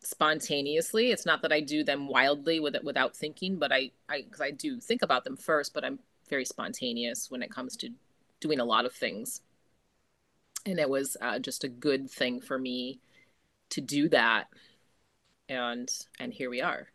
[0.03, 1.11] spontaneously.
[1.11, 4.41] It's not that i do them wildly with it without thinking but i i because
[4.41, 7.89] i do think about them first but i'm very spontaneous when it comes to
[8.39, 9.41] doing a lot of things.
[10.65, 12.99] And it was uh, just a good thing for me
[13.69, 14.47] to do that
[15.49, 16.87] and and here we are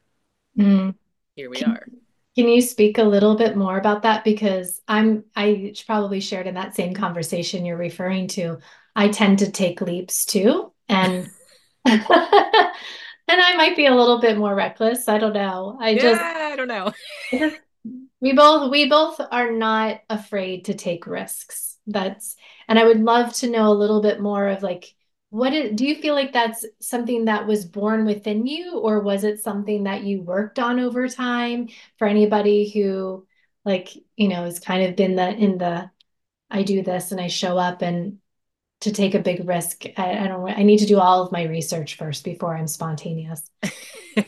[0.59, 0.95] mm.
[1.35, 1.87] here we are
[2.35, 4.25] can you speak a little bit more about that?
[4.25, 8.59] Because I'm, I probably shared in that same conversation you're referring to.
[8.97, 10.73] I tend to take leaps too.
[10.89, 11.29] And
[11.85, 12.01] and
[13.29, 15.09] I might be a little bit more reckless.
[15.09, 15.77] I don't know.
[15.81, 16.93] I yeah, just I don't know.
[18.21, 21.79] we both we both are not afraid to take risks.
[21.87, 22.37] That's
[22.69, 24.95] and I would love to know a little bit more of like
[25.33, 29.25] what is, do you feel like that's something that was born within you or was
[29.25, 31.69] it something that you worked on over time?
[31.97, 33.27] For anybody who
[33.65, 35.91] like you know has kind of been the in the
[36.51, 38.19] i do this and i show up and
[38.81, 41.45] to take a big risk i, I don't i need to do all of my
[41.45, 43.49] research first before i'm spontaneous.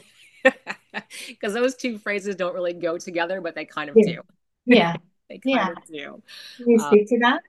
[1.27, 4.13] Because those two phrases don't really go together but they kind of yeah.
[4.15, 4.21] do.
[4.65, 4.97] Yeah.
[5.31, 5.71] They kind yeah.
[5.71, 6.23] of do.
[6.59, 7.41] Can you speak um, to that?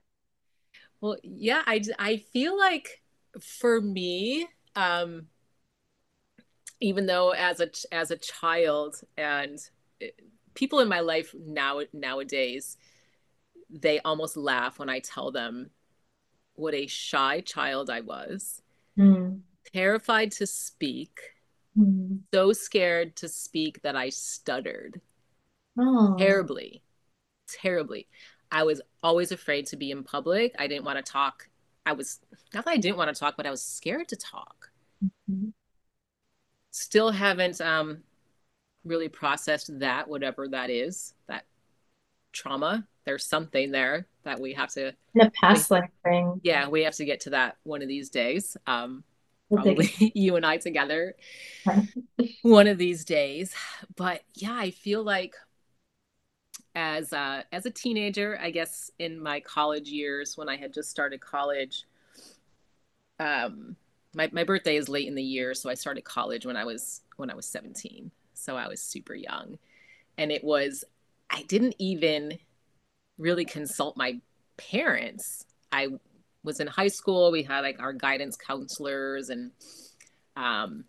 [1.02, 3.02] well yeah i i feel like
[3.40, 5.28] for me, um,
[6.80, 9.60] even though as a as a child and
[10.02, 10.10] eh,
[10.54, 12.78] people in my life now nowadays,
[13.70, 15.70] they almost laugh when I tell them
[16.54, 18.62] what a shy child I was,
[18.98, 19.40] mm.
[19.74, 21.20] terrified to speak,
[21.78, 22.20] mm.
[22.34, 25.02] so scared to speak that I stuttered
[25.78, 26.16] oh.
[26.18, 26.82] terribly,
[27.48, 28.08] terribly.
[28.52, 30.56] I was always afraid to be in public.
[30.58, 31.50] I didn't want to talk
[31.86, 32.20] I was
[32.54, 34.72] not that I didn't want to talk, but I was scared to talk.
[35.04, 35.50] Mm-hmm.
[36.72, 38.00] Still haven't um,
[38.84, 41.46] really processed that, whatever that is, that
[42.34, 42.88] trauma.
[43.06, 44.94] There's something there that we have to.
[45.14, 46.42] The past life thing.
[46.44, 48.58] Yeah, we have to get to that one of these days.
[48.66, 49.04] Um,
[49.54, 51.16] probably you and I together
[52.42, 53.54] one of these days.
[53.96, 55.36] But yeah, I feel like
[56.76, 60.90] as a, as a teenager, I guess in my college years when I had just
[60.90, 61.86] started college,
[63.20, 63.78] um,
[64.14, 65.54] my, my birthday is late in the year.
[65.54, 68.12] So I started college when I was, when I was 17.
[68.34, 69.58] So I was super young
[70.18, 70.84] and it was,
[71.30, 72.38] I didn't even
[73.18, 74.20] really consult my
[74.58, 75.46] parents.
[75.72, 75.88] I
[76.44, 77.32] was in high school.
[77.32, 79.52] We had like our guidance counselors and,
[80.36, 80.86] um,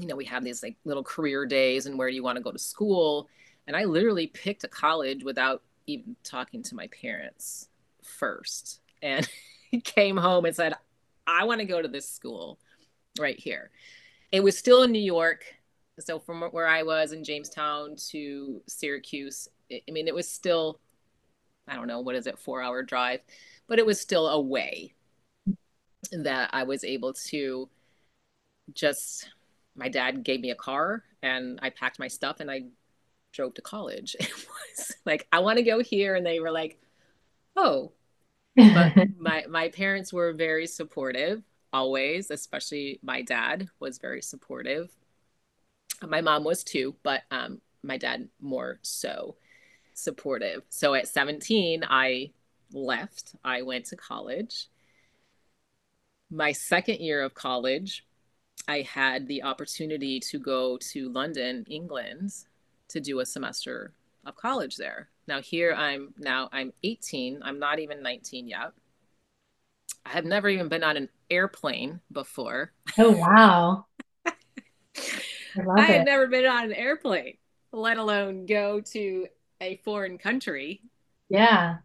[0.00, 2.42] you know, we had these like little career days and where do you want to
[2.42, 3.28] go to school?
[3.66, 7.68] And I literally picked a college without even talking to my parents
[8.02, 8.80] first.
[9.02, 9.28] And
[9.84, 10.74] came home and said,
[11.26, 12.58] I want to go to this school
[13.18, 13.70] right here.
[14.30, 15.44] It was still in New York.
[16.00, 20.80] So from where I was in Jamestown to Syracuse, I mean, it was still,
[21.68, 23.20] I don't know, what is it, four hour drive,
[23.68, 24.94] but it was still a way
[26.10, 27.68] that I was able to
[28.74, 29.30] just,
[29.76, 32.64] my dad gave me a car and I packed my stuff and I
[33.32, 34.16] drove to college.
[34.20, 34.30] It
[34.78, 36.14] was like, I want to go here.
[36.14, 36.80] And they were like,
[37.56, 37.92] oh.
[38.56, 41.42] But my, my parents were very supportive
[41.72, 44.90] always, especially my dad was very supportive.
[46.06, 49.36] My mom was too, but um, my dad more so
[49.94, 50.62] supportive.
[50.68, 52.30] So at 17, I
[52.72, 53.34] left.
[53.44, 54.68] I went to college.
[56.30, 58.04] My second year of college,
[58.68, 62.32] I had the opportunity to go to London, England,
[62.92, 63.92] to do a semester
[64.24, 65.08] of college there.
[65.26, 67.40] Now here I'm now I'm 18.
[67.42, 68.72] I'm not even 19 yet.
[70.04, 72.72] I have never even been on an airplane before.
[72.98, 73.86] Oh wow.
[74.26, 74.32] I,
[75.76, 77.36] I have never been on an airplane,
[77.72, 79.26] let alone go to
[79.60, 80.82] a foreign country.
[81.28, 81.78] Yeah.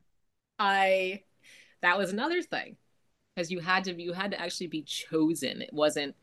[0.60, 1.24] I
[1.82, 2.78] that was another thing.
[3.36, 5.62] Because you had to you had to actually be chosen.
[5.62, 6.15] It wasn't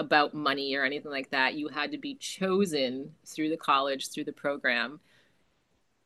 [0.00, 1.54] about money or anything like that.
[1.54, 5.00] You had to be chosen through the college, through the program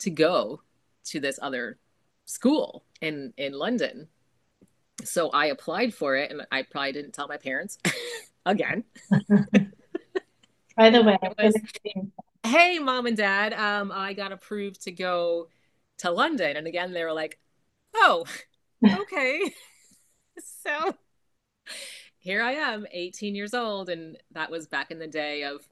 [0.01, 0.61] to go
[1.05, 1.79] to this other
[2.27, 4.09] school in in London.
[5.05, 7.79] So I applied for it and I probably didn't tell my parents
[8.47, 8.85] again.
[10.77, 11.55] By the way, was,
[12.45, 15.49] hey mom and dad, um, I got approved to go
[15.99, 16.57] to London.
[16.57, 17.39] And again, they were like,
[17.95, 18.25] oh,
[18.87, 19.55] okay.
[20.63, 20.95] so
[22.25, 23.91] here I am, 18 years old.
[23.91, 25.69] And that was back in the day of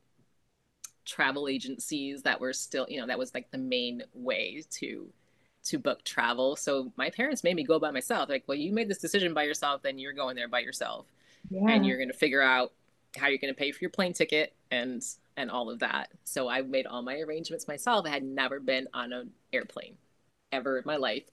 [1.07, 5.09] travel agencies that were still, you know, that was like the main way to
[5.65, 6.57] to book travel.
[6.57, 8.29] So my parents made me go by myself.
[8.29, 11.07] Like, well, you made this decision by yourself, then you're going there by yourself.
[11.49, 11.71] Yeah.
[11.71, 12.73] And you're gonna figure out
[13.17, 15.03] how you're gonna pay for your plane ticket and
[15.38, 16.11] and all of that.
[16.25, 18.05] So I made all my arrangements myself.
[18.05, 19.97] I had never been on an airplane
[20.51, 21.25] ever in my life.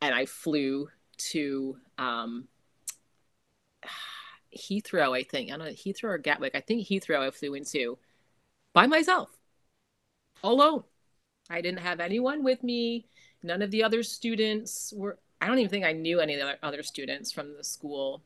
[0.00, 0.88] And I flew
[1.32, 2.48] to um,
[4.56, 5.50] Heathrow, I think.
[5.50, 6.54] I don't know, Heathrow or Gatwick.
[6.54, 7.98] I think Heathrow I flew into
[8.72, 9.30] by myself,
[10.42, 10.84] alone.
[11.50, 13.06] I didn't have anyone with me.
[13.42, 16.66] None of the other students were, I don't even think I knew any of the
[16.66, 18.22] other students from the school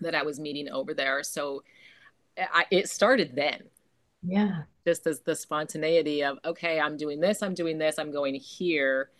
[0.00, 1.22] that I was meeting over there.
[1.22, 1.62] So
[2.38, 3.62] I, it started then.
[4.22, 4.62] Yeah.
[4.86, 9.10] Just as the spontaneity of, okay, I'm doing this, I'm doing this, I'm going here.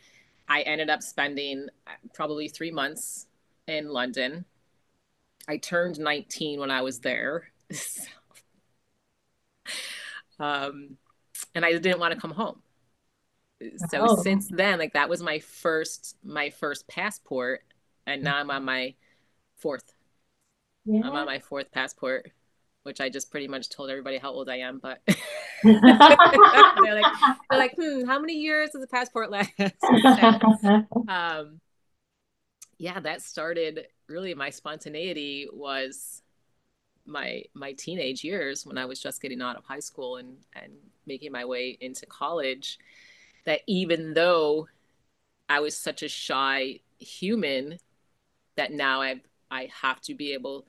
[0.49, 3.27] I ended up spending uh, probably three months
[3.67, 4.45] in London.
[5.49, 7.51] I turned 19 when I was there.
[10.39, 10.97] um,
[11.55, 12.63] and I didn't want to come home.
[13.91, 14.23] So oh.
[14.23, 17.63] since then, like that was my first my first passport,
[18.07, 18.95] and now I'm on my
[19.57, 19.95] fourth.
[20.85, 21.01] Yeah.
[21.05, 22.31] I'm on my fourth passport,
[22.83, 24.79] which I just pretty much told everybody how old I am.
[24.79, 25.01] But
[25.65, 27.07] they're like,
[27.51, 29.53] they're like, hmm, how many years does the passport last?
[31.09, 31.61] um,
[32.79, 36.23] yeah, that started really my spontaneity was
[37.07, 40.73] my my teenage years when I was just getting out of high school and and
[41.07, 42.79] making my way into college
[43.45, 44.69] that even though
[45.49, 47.79] I was such a shy human
[48.57, 50.67] that now I I have to be able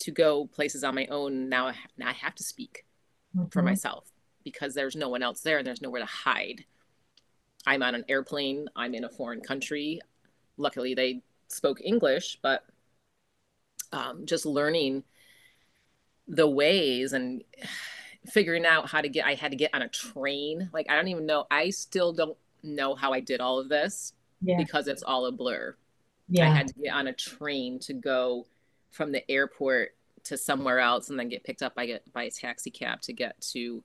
[0.00, 2.84] to go places on my own now I, now I have to speak
[3.34, 3.48] mm-hmm.
[3.48, 4.12] for myself
[4.44, 6.64] because there's no one else there and there's nowhere to hide.
[7.66, 10.00] I'm on an airplane, I'm in a foreign country.
[10.56, 12.64] Luckily they spoke English, but
[13.92, 15.04] um, just learning
[16.26, 17.42] the ways and
[18.26, 21.08] figuring out how to get i had to get on a train like i don't
[21.08, 24.56] even know i still don't know how i did all of this yeah.
[24.56, 25.76] because it's all a blur
[26.28, 26.50] yeah.
[26.50, 28.46] i had to get on a train to go
[28.90, 32.70] from the airport to somewhere else and then get picked up by, by a taxi
[32.70, 33.82] cab to get to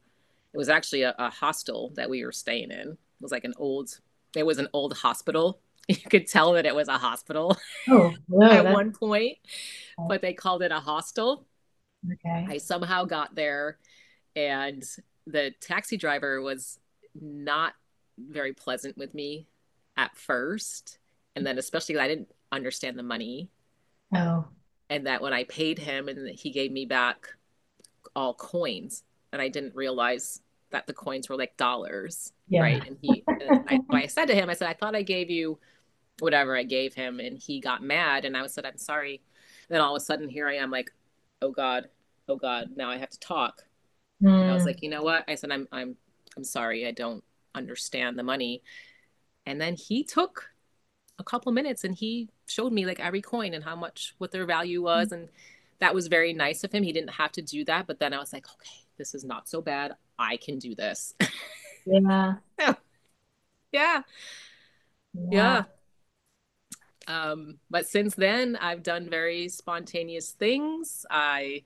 [0.54, 3.54] it was actually a, a hostel that we were staying in it was like an
[3.58, 4.00] old
[4.38, 5.60] it was an old hospital
[6.04, 8.10] you could tell that it was a hospital oh,
[8.42, 8.74] at that's...
[8.74, 9.38] one point
[9.98, 10.08] oh.
[10.08, 11.46] but they called it a hostel.
[12.14, 12.46] Okay.
[12.48, 13.80] I somehow got there
[14.36, 14.84] and
[15.26, 16.80] the taxi driver was
[17.20, 17.74] not
[18.18, 19.48] very pleasant with me
[19.98, 21.00] at first
[21.36, 23.50] and then especially i didn't understand the money.
[24.16, 24.46] Oh.
[24.92, 27.28] And that when i paid him and he gave me back
[28.16, 32.62] all coins and i didn't realize that the coins were like dollars yeah.
[32.62, 32.88] right?
[32.88, 35.58] And he and I, I said to him i said i thought i gave you
[36.22, 39.22] whatever i gave him and he got mad and i said i'm sorry
[39.70, 40.92] then all of a sudden here i am like
[41.42, 41.90] oh god
[42.28, 43.64] oh god now i have to talk
[44.24, 44.50] Mm.
[44.50, 44.68] I was hmm.
[44.68, 45.24] like, you know what?
[45.28, 45.96] I said, I'm, I'm,
[46.36, 46.86] I'm sorry.
[46.86, 47.24] I don't
[47.56, 48.62] understand the money.
[49.46, 50.50] And then he took
[51.18, 54.46] a couple minutes and he showed me like every coin and how much, what their
[54.46, 55.10] value was.
[55.10, 55.14] Mm.
[55.14, 55.30] And
[55.80, 56.84] that was very nice of him.
[56.84, 57.88] He didn't have to do that.
[57.88, 59.96] But then I was like, okay, this is not so bad.
[60.18, 61.16] I can do this.
[61.86, 62.36] Yeah.
[62.60, 62.74] yeah.
[63.72, 64.02] Yeah.
[65.32, 65.64] Yeah.
[67.10, 71.08] Um, but since then, I've done very spontaneous things.
[71.10, 71.64] I,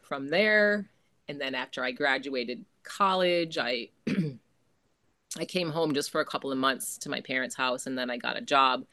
[0.00, 0.88] from there,
[1.28, 3.88] and then after I graduated college, I
[5.38, 8.10] I came home just for a couple of months to my parents' house, and then
[8.10, 8.84] I got a job,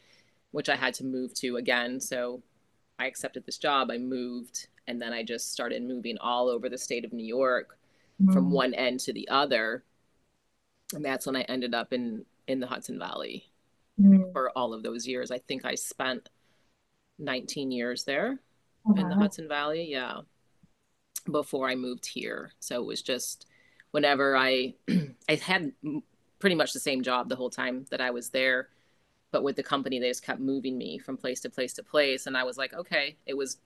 [0.50, 2.00] which I had to move to again.
[2.00, 2.42] So
[2.98, 3.92] I accepted this job.
[3.92, 7.78] I moved, and then I just started moving all over the state of New York,
[8.19, 8.34] mm-hmm.
[8.34, 9.84] from one end to the other,
[10.92, 13.52] and that's when I ended up in in the Hudson Valley
[14.00, 14.31] mm-hmm.
[14.31, 15.31] for all of those years.
[15.31, 16.29] I think I spent
[17.19, 18.39] 19 years there
[18.95, 19.15] in the.
[19.15, 19.87] Hudson Valley.
[19.89, 20.21] Yeah
[21.31, 22.52] before I moved here.
[22.60, 23.45] So it was just
[23.91, 24.75] whenever I
[25.29, 25.71] I had
[26.39, 28.69] pretty much the same job the whole time that I was there,
[29.31, 32.27] but with the company they just kept moving me from place to place to place,
[32.27, 33.58] and I was like, okay, it was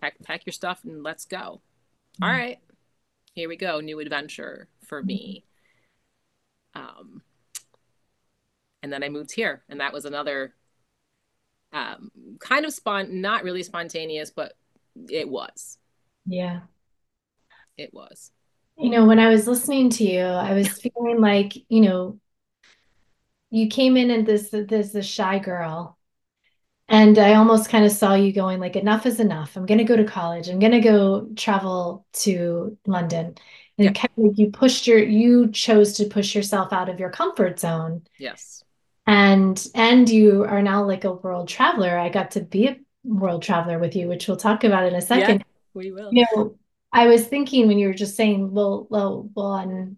[0.00, 1.60] pack pack your stuff and let's go.
[2.20, 2.24] Mm-hmm.
[2.24, 2.58] All right,
[3.34, 5.44] here we go, new adventure for me.
[6.74, 7.22] Um,
[8.82, 10.54] and then I moved here, and that was another
[11.72, 12.10] um,
[12.40, 14.54] kind of spont, not really spontaneous, but
[15.08, 15.78] it was
[16.26, 16.60] yeah.
[17.76, 18.30] it was.
[18.76, 22.18] You know, when I was listening to you, I was feeling like, you know,
[23.50, 25.98] you came in and this this the shy girl.
[26.88, 29.56] And I almost kind of saw you going like enough is enough.
[29.56, 30.48] I'm gonna go to college.
[30.48, 33.36] I'm gonna go travel to London.
[33.78, 33.92] And Yeah.
[33.94, 38.04] kind of you pushed your you chose to push yourself out of your comfort zone.
[38.18, 38.62] Yes.
[39.10, 41.98] And and you are now like a world traveler.
[41.98, 45.00] I got to be a world traveler with you, which we'll talk about in a
[45.00, 45.44] Yeah, second.
[45.74, 46.12] we will.
[46.12, 46.56] You know,
[46.92, 49.96] I was thinking when you were just saying, we'll, we'll, we'll, un,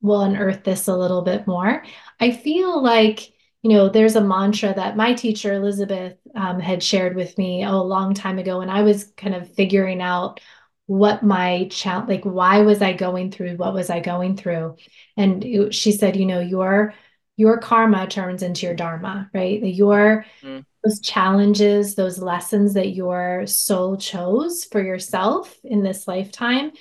[0.00, 1.84] we'll unearth this a little bit more.
[2.20, 3.32] I feel like,
[3.62, 7.76] you know, there's a mantra that my teacher, Elizabeth, um, had shared with me oh,
[7.76, 10.40] a long time ago when I was kind of figuring out
[10.86, 14.76] what my challenge, like, why was I going through what was I going through?
[15.18, 16.94] And it, she said, you know, your
[17.38, 19.62] your karma turns into your dharma, right?
[19.62, 20.64] Your Mm.
[20.84, 26.72] those challenges, those lessons that your soul chose for yourself in this lifetime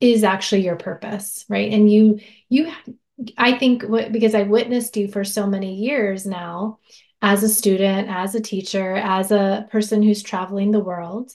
[0.00, 1.72] is actually your purpose, right?
[1.72, 2.72] And you, you,
[3.38, 6.78] I think, what because I've witnessed you for so many years now,
[7.22, 11.32] as a student, as a teacher, as a person who's traveling the world,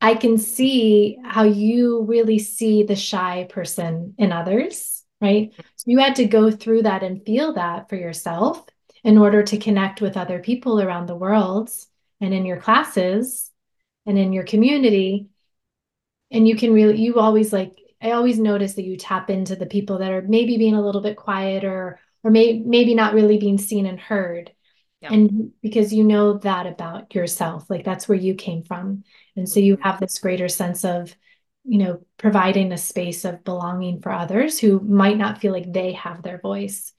[0.00, 5.52] I can see how you really see the shy person in others, right?
[5.86, 8.64] You had to go through that and feel that for yourself
[9.02, 11.70] in order to connect with other people around the world
[12.20, 13.50] and in your classes
[14.06, 15.28] and in your community.
[16.30, 19.66] And you can really, you always like, I always notice that you tap into the
[19.66, 23.58] people that are maybe being a little bit quieter or may, maybe not really being
[23.58, 24.52] seen and heard.
[25.00, 25.12] Yeah.
[25.12, 29.04] And because you know that about yourself, like that's where you came from.
[29.34, 29.82] And so you Mhm.
[29.82, 31.14] have this greater sense of,
[31.64, 35.92] you know, providing a space of belonging for others who might not feel like they
[35.92, 36.92] have their voice.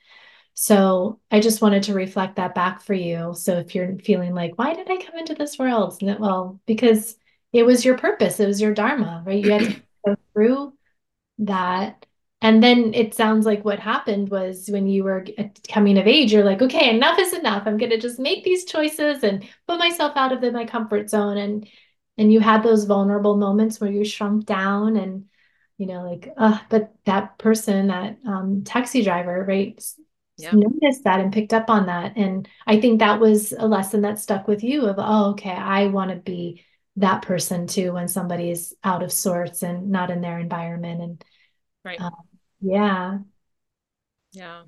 [0.54, 3.34] So I just wanted to reflect that back for you.
[3.36, 5.98] So if you're feeling like, why did I come into this world?
[6.02, 7.16] Well, because
[7.54, 9.44] it was your purpose, it was your dharma, right?
[9.44, 10.74] You had to go through
[11.40, 12.06] that.
[12.44, 16.34] And then it sounds like what happened was when you were uh, coming of age,
[16.34, 17.64] you're like, okay, enough is enough.
[17.66, 21.10] I'm going to just make these choices and put myself out of the, my comfort
[21.10, 21.38] zone.
[21.38, 21.68] And
[22.18, 25.26] and you had those vulnerable moments where you shrunk down and
[25.78, 29.84] you know like uh but that person that um taxi driver right
[30.38, 30.54] Yeah.
[30.54, 34.20] noticed that and picked up on that and i think that was a lesson that
[34.20, 36.64] stuck with you of oh okay i want to be
[36.98, 41.26] that person too when somebody's out of sorts and not in their environment and
[41.84, 42.00] Right.
[42.00, 42.12] um,
[42.62, 43.20] yeah
[44.34, 44.64] Yeah.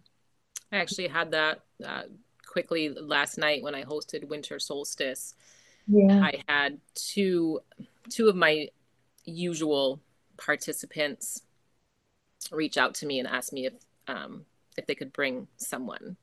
[0.71, 2.03] I actually had that uh,
[2.47, 5.35] quickly last night when I hosted Winter Solstice.
[5.87, 7.59] Yeah I had two
[8.09, 8.69] two of my
[9.25, 10.01] usual
[10.37, 11.43] participants
[12.51, 13.73] reach out to me and ask me if
[14.07, 14.45] um,
[14.77, 16.17] if they could bring someone.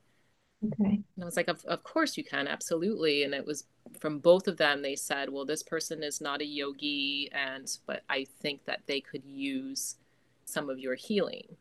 [0.65, 3.25] okay And I was like, of, of course you can, absolutely.
[3.25, 3.65] And it was
[4.01, 4.83] from both of them.
[4.83, 9.01] They said, well, this person is not a yogi, and but I think that they
[9.01, 9.97] could use
[10.45, 11.57] some of your healing.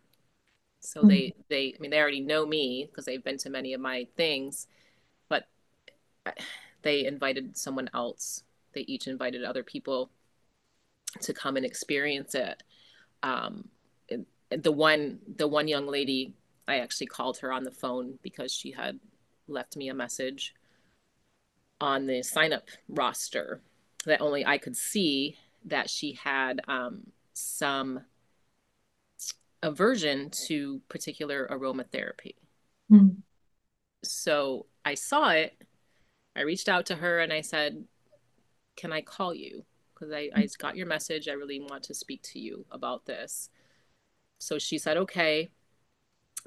[0.81, 3.81] So they they I mean they already know me because they've been to many of
[3.81, 4.67] my things,
[5.29, 5.47] but
[6.81, 8.43] they invited someone else.
[8.73, 10.09] They each invited other people
[11.21, 12.61] to come and experience it.
[13.23, 13.67] Um,
[14.09, 16.33] and the one the one young lady,
[16.67, 18.99] I actually called her on the phone because she had
[19.47, 20.53] left me a message
[21.81, 23.61] on the sign up roster
[24.05, 28.01] that only I could see that she had um, some
[29.61, 32.35] aversion to particular aromatherapy.
[32.91, 33.17] Mm.
[34.03, 35.58] So I saw it.
[36.39, 37.83] I reached out to her and I said,
[38.77, 39.65] Can I call you?
[39.93, 41.27] Because I, I got your message.
[41.27, 43.49] I really want to speak to you about this.
[44.39, 45.49] So she said, Okay.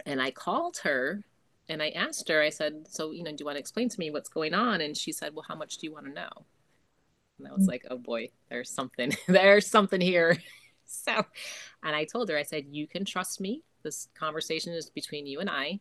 [0.06, 1.24] And I called her
[1.68, 4.00] and I asked her, I said, So, you know, do you want to explain to
[4.00, 4.80] me what's going on?
[4.80, 6.30] And she said, Well, how much do you want to know?
[7.38, 10.38] And I was like, Oh boy, there's something, there's something here.
[10.84, 11.24] So,
[11.82, 13.62] and I told her, I said, You can trust me.
[13.82, 15.80] This conversation is between you and I.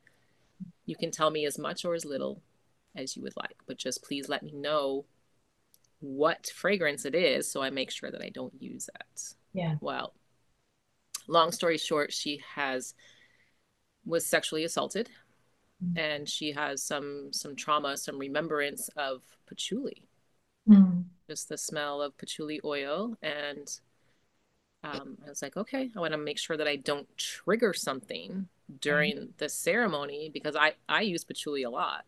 [0.85, 2.41] You can tell me as much or as little
[2.95, 5.05] as you would like, but just please let me know
[5.99, 9.35] what fragrance it is so I make sure that I don't use it.
[9.53, 10.13] yeah Well,
[11.27, 12.93] long story short, she has
[14.05, 15.09] was sexually assaulted
[15.83, 15.95] Mm.
[15.95, 20.07] and she has some some trauma, some remembrance of patchouli,
[20.67, 21.05] Mm.
[21.29, 23.79] just the smell of patchouli oil and
[24.83, 28.47] um, I was like, okay, I want to make sure that I don't trigger something
[28.79, 32.05] during the ceremony because I I use patchouli a lot.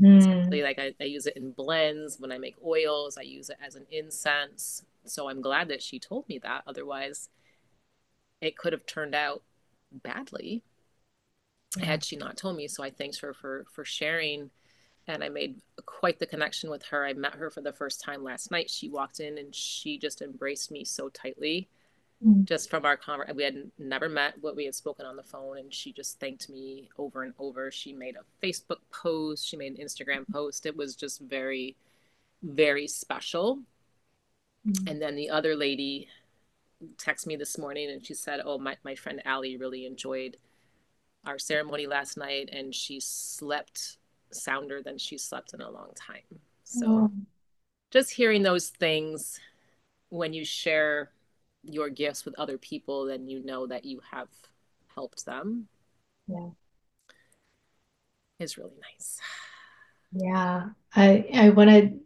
[0.00, 0.62] Mm.
[0.62, 3.16] like I, I use it in blends when I make oils.
[3.18, 4.84] I use it as an incense.
[5.04, 6.64] So I'm glad that she told me that.
[6.66, 7.30] Otherwise,
[8.40, 9.42] it could have turned out
[9.90, 10.62] badly
[11.76, 11.86] Yeah.
[11.86, 12.68] had she not told me.
[12.68, 14.50] So I thanks her for for sharing.
[15.08, 17.04] And I made quite the connection with her.
[17.06, 18.70] I met her for the first time last night.
[18.70, 21.68] She walked in and she just embraced me so tightly.
[22.24, 22.44] Mm.
[22.44, 23.36] just from our conversation.
[23.36, 26.48] We had never met, what we had spoken on the phone, and she just thanked
[26.48, 27.70] me over and over.
[27.70, 30.66] She made a Facebook post, she made an Instagram post.
[30.66, 31.76] It was just very,
[32.42, 33.60] very special.
[34.66, 34.90] Mm.
[34.90, 36.08] And then the other lady
[36.96, 40.36] texted me this morning and she said, Oh, my, my friend Allie really enjoyed
[41.24, 43.98] our ceremony last night and she slept
[44.30, 46.40] sounder than she slept in a long time.
[46.64, 47.10] So oh.
[47.90, 49.40] just hearing those things
[50.08, 51.10] when you share
[51.66, 54.28] your gifts with other people, then you know that you have
[54.94, 55.68] helped them.
[56.26, 56.50] Yeah.
[58.38, 59.18] Is really nice.
[60.12, 60.68] Yeah.
[60.94, 62.00] I I want to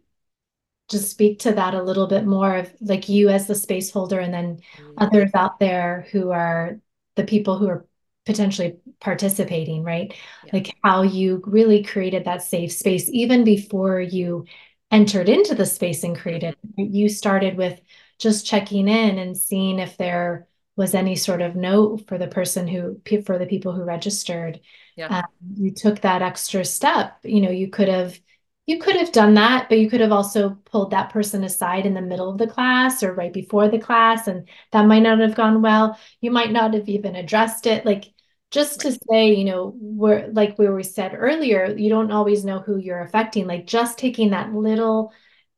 [0.89, 4.19] just speak to that a little bit more of like you as the space holder
[4.19, 4.91] and then mm-hmm.
[4.97, 6.79] others out there who are
[7.15, 7.85] the people who are
[8.25, 10.13] potentially participating, right?
[10.45, 10.51] Yeah.
[10.53, 14.45] Like how you really created that safe space even before you
[14.91, 16.55] entered into the space and created.
[16.77, 16.93] Mm-hmm.
[16.93, 17.79] You started with
[18.21, 22.67] just checking in and seeing if there was any sort of note for the person
[22.67, 24.59] who for the people who registered.
[24.95, 25.07] Yeah.
[25.07, 25.23] Um,
[25.55, 27.17] you took that extra step.
[27.23, 28.19] You know, you could have
[28.67, 31.93] you could have done that, but you could have also pulled that person aside in
[31.93, 35.35] the middle of the class or right before the class, and that might not have
[35.35, 35.97] gone well.
[36.21, 37.85] You might not have even addressed it.
[37.85, 38.13] Like
[38.51, 42.77] just to say, you know, we're like we said earlier, you don't always know who
[42.77, 43.47] you're affecting.
[43.47, 45.11] Like just taking that little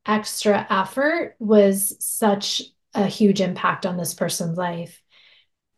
[0.06, 2.62] extra effort was such
[2.94, 5.02] a huge impact on this person's life.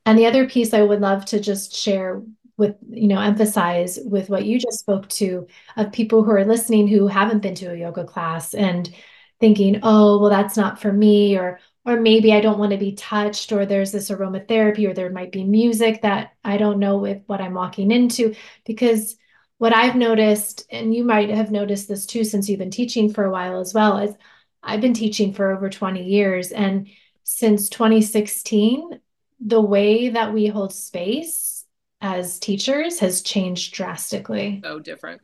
[0.06, 2.22] And the other piece I would love to just share
[2.58, 6.88] with you know emphasize with what you just spoke to of people who are listening
[6.88, 8.94] who haven't been to a yoga class and
[9.40, 12.94] thinking oh well that's not for me or or maybe I don't want to be
[12.94, 17.22] touched or there's this aromatherapy or there might be music that I don't know if
[17.28, 19.18] what I'm walking into because
[19.58, 23.24] what I've noticed and you might have noticed this too since you've been teaching for
[23.24, 24.16] a while as well is
[24.62, 26.88] I've been teaching for over 20 years and
[27.24, 29.00] since 2016
[29.40, 31.66] the way that we hold space
[32.02, 34.62] as teachers has changed drastically.
[34.64, 35.22] So different.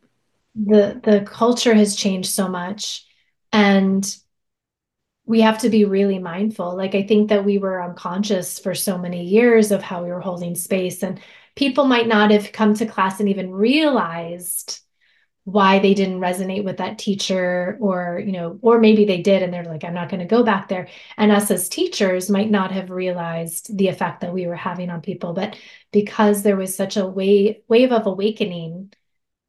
[0.56, 3.06] The the culture has changed so much
[3.54, 4.04] and
[5.26, 6.76] we have to be really mindful.
[6.76, 10.20] Like I think that we were unconscious for so many years of how we were
[10.20, 11.20] holding space and
[11.56, 14.82] people might not have come to class and even realized
[15.43, 19.52] why they didn't resonate with that teacher or you know or maybe they did and
[19.52, 20.88] they're like i'm not going to go back there.
[21.18, 25.02] And us as teachers might not have realized the effect that we were having on
[25.02, 25.58] people but
[25.91, 28.93] because there was such a wave wave of awakening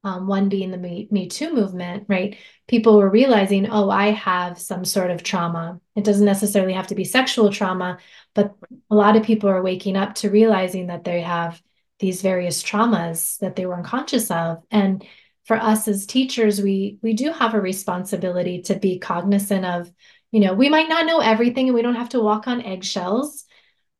[0.05, 2.37] um, one being the me, me too movement right
[2.67, 5.79] people were realizing oh i have some sort of trauma.
[5.95, 7.99] It doesn't necessarily have to be sexual trauma
[8.33, 8.55] but
[8.89, 11.61] a lot of people are waking up to realizing that they have
[12.03, 14.61] these various traumas that they were unconscious of.
[14.69, 15.05] And
[15.45, 19.91] for us as teachers we we do have a responsibility to be cognizant of
[20.31, 23.45] you know we might not know everything and we don't have to walk on eggshells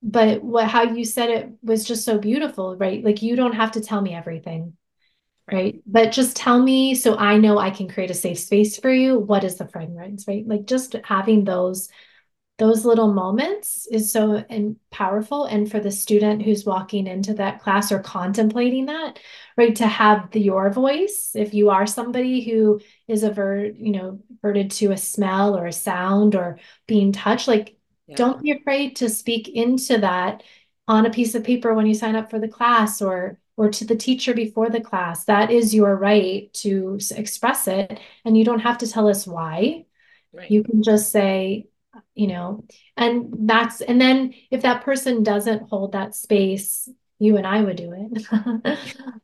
[0.01, 3.04] but what how you said it was just so beautiful right?
[3.04, 4.74] Like you don't have to tell me everything
[5.51, 5.76] right, right?
[5.86, 9.20] but just tell me so i know i can create a safe space for you.
[9.20, 10.47] What is the fragrance right?
[10.47, 11.89] Like just having those
[12.60, 17.60] those little moments is so and powerful and for the student who's walking into that
[17.60, 19.20] class or contemplating that
[19.58, 24.20] right to have the your voice if you are somebody who is avert you know
[24.38, 27.76] averted to a smell or a sound or being touched like
[28.08, 28.16] yeah.
[28.16, 30.43] don't be afraid to speak into that
[30.88, 33.86] on a piece of paper when you sign up for the class or or to
[33.86, 38.60] the teacher before the class that is your right to express it and you don't
[38.60, 39.86] have to tell us why
[40.34, 40.51] right.
[40.51, 41.68] you can just say
[42.16, 42.64] you know
[42.95, 46.88] and that's and then if that person doesn't hold that space
[47.20, 48.80] you and i would do it.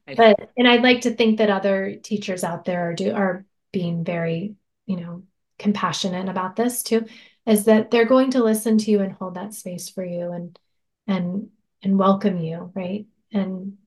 [0.18, 4.04] But and i'd like to think that other teachers out there are do are being
[4.04, 4.56] very
[4.88, 5.24] you know
[5.60, 7.06] compassionate about this too
[7.46, 10.58] is that they're going to listen to you and hold that space for you and
[11.06, 11.50] and
[11.84, 13.06] and welcome you right?
[13.32, 13.78] And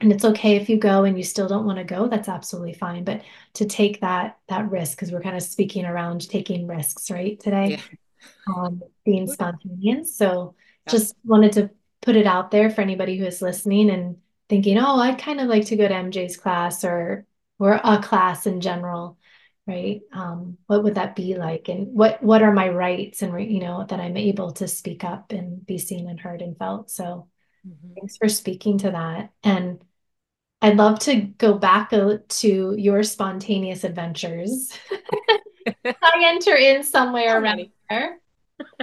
[0.00, 2.74] and it's okay if you go and you still don't want to go that's absolutely
[2.74, 3.22] fine but
[3.54, 7.70] to take that that risk because we're kind of speaking around taking risks right today?
[7.70, 7.80] Yeah
[8.46, 10.16] um, being spontaneous.
[10.16, 10.54] So
[10.86, 10.92] yeah.
[10.92, 11.70] just wanted to
[12.02, 14.16] put it out there for anybody who is listening and
[14.48, 17.26] thinking, oh, I'd kind of like to go to MJ's class or
[17.58, 19.16] or a class in general,
[19.66, 20.00] right?
[20.12, 23.84] Um, what would that be like, and what what are my rights, and you know
[23.88, 26.90] that I'm able to speak up and be seen and heard and felt.
[26.90, 27.28] So
[27.66, 27.94] mm-hmm.
[27.94, 29.82] thanks for speaking to that, and
[30.60, 34.72] I'd love to go back to your spontaneous adventures.
[35.84, 38.18] I enter in somewhere around there.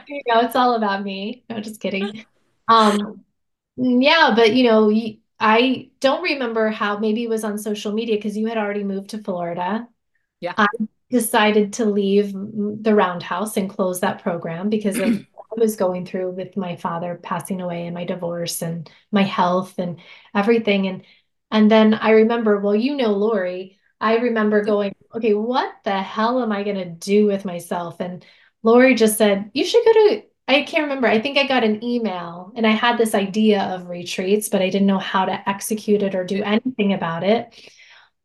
[0.08, 1.44] you know, it's all about me.
[1.50, 2.26] No, just kidding.
[2.68, 3.24] Um,
[3.78, 4.92] yeah, but you know,
[5.40, 9.10] I don't remember how maybe it was on social media because you had already moved
[9.12, 9.88] to Florida.
[10.40, 10.54] Yeah.
[10.58, 10.68] I
[11.10, 15.26] decided to leave the Roundhouse and close that program because of
[15.58, 19.80] I was going through with my father passing away and my divorce and my health
[19.80, 20.00] and
[20.34, 20.88] everything.
[20.88, 21.04] And
[21.52, 26.42] and then I remember, well, you know, Lori, I remember going, okay, what the hell
[26.42, 28.00] am I gonna do with myself?
[28.00, 28.26] And
[28.64, 31.08] Lori just said, you should go to I can't remember.
[31.08, 34.70] I think I got an email and I had this idea of retreats, but I
[34.70, 37.72] didn't know how to execute it or do anything about it.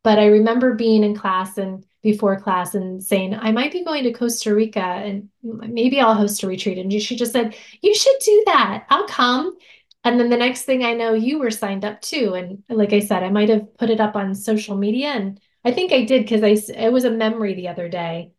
[0.03, 4.03] But I remember being in class and before class and saying, I might be going
[4.03, 6.77] to Costa Rica and maybe I'll host a retreat.
[6.77, 8.85] And she just said, You should do that.
[8.89, 9.55] I'll come.
[10.03, 12.33] And then the next thing I know, you were signed up too.
[12.33, 15.09] And like I said, I might have put it up on social media.
[15.09, 18.31] And I think I did because I it was a memory the other day.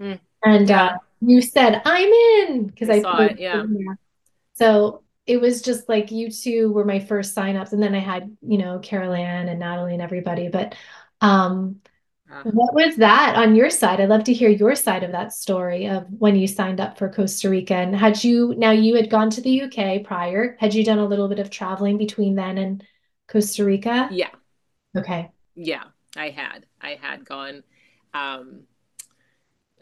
[0.00, 0.20] Mm.
[0.44, 3.38] And uh, you said, I'm in because I, I saw it.
[3.38, 3.64] Yeah.
[4.54, 7.72] So it was just like you two were my first signups.
[7.72, 10.48] And then I had, you know, Carol Ann and Natalie and everybody.
[10.48, 10.74] But
[11.20, 11.80] um,
[12.44, 14.00] what was that on your side?
[14.00, 17.08] I'd love to hear your side of that story of when you signed up for
[17.08, 17.74] Costa Rica.
[17.74, 21.06] And had you, now you had gone to the UK prior, had you done a
[21.06, 22.84] little bit of traveling between then and
[23.28, 24.08] Costa Rica?
[24.10, 24.30] Yeah.
[24.96, 25.30] Okay.
[25.54, 25.84] Yeah,
[26.16, 26.66] I had.
[26.80, 27.62] I had gone.
[28.14, 28.64] Um,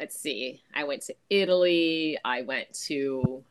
[0.01, 3.45] let's see, I went to Italy, I went to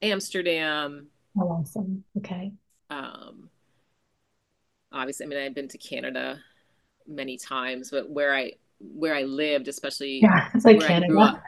[0.00, 1.08] Amsterdam.
[1.38, 2.04] Oh, awesome.
[2.18, 2.52] Okay.
[2.90, 3.50] Um,
[4.90, 6.40] obviously, I mean, I've been to Canada
[7.06, 11.18] many times, but where I where I lived, especially yeah, it's like Canada.
[11.18, 11.42] Up,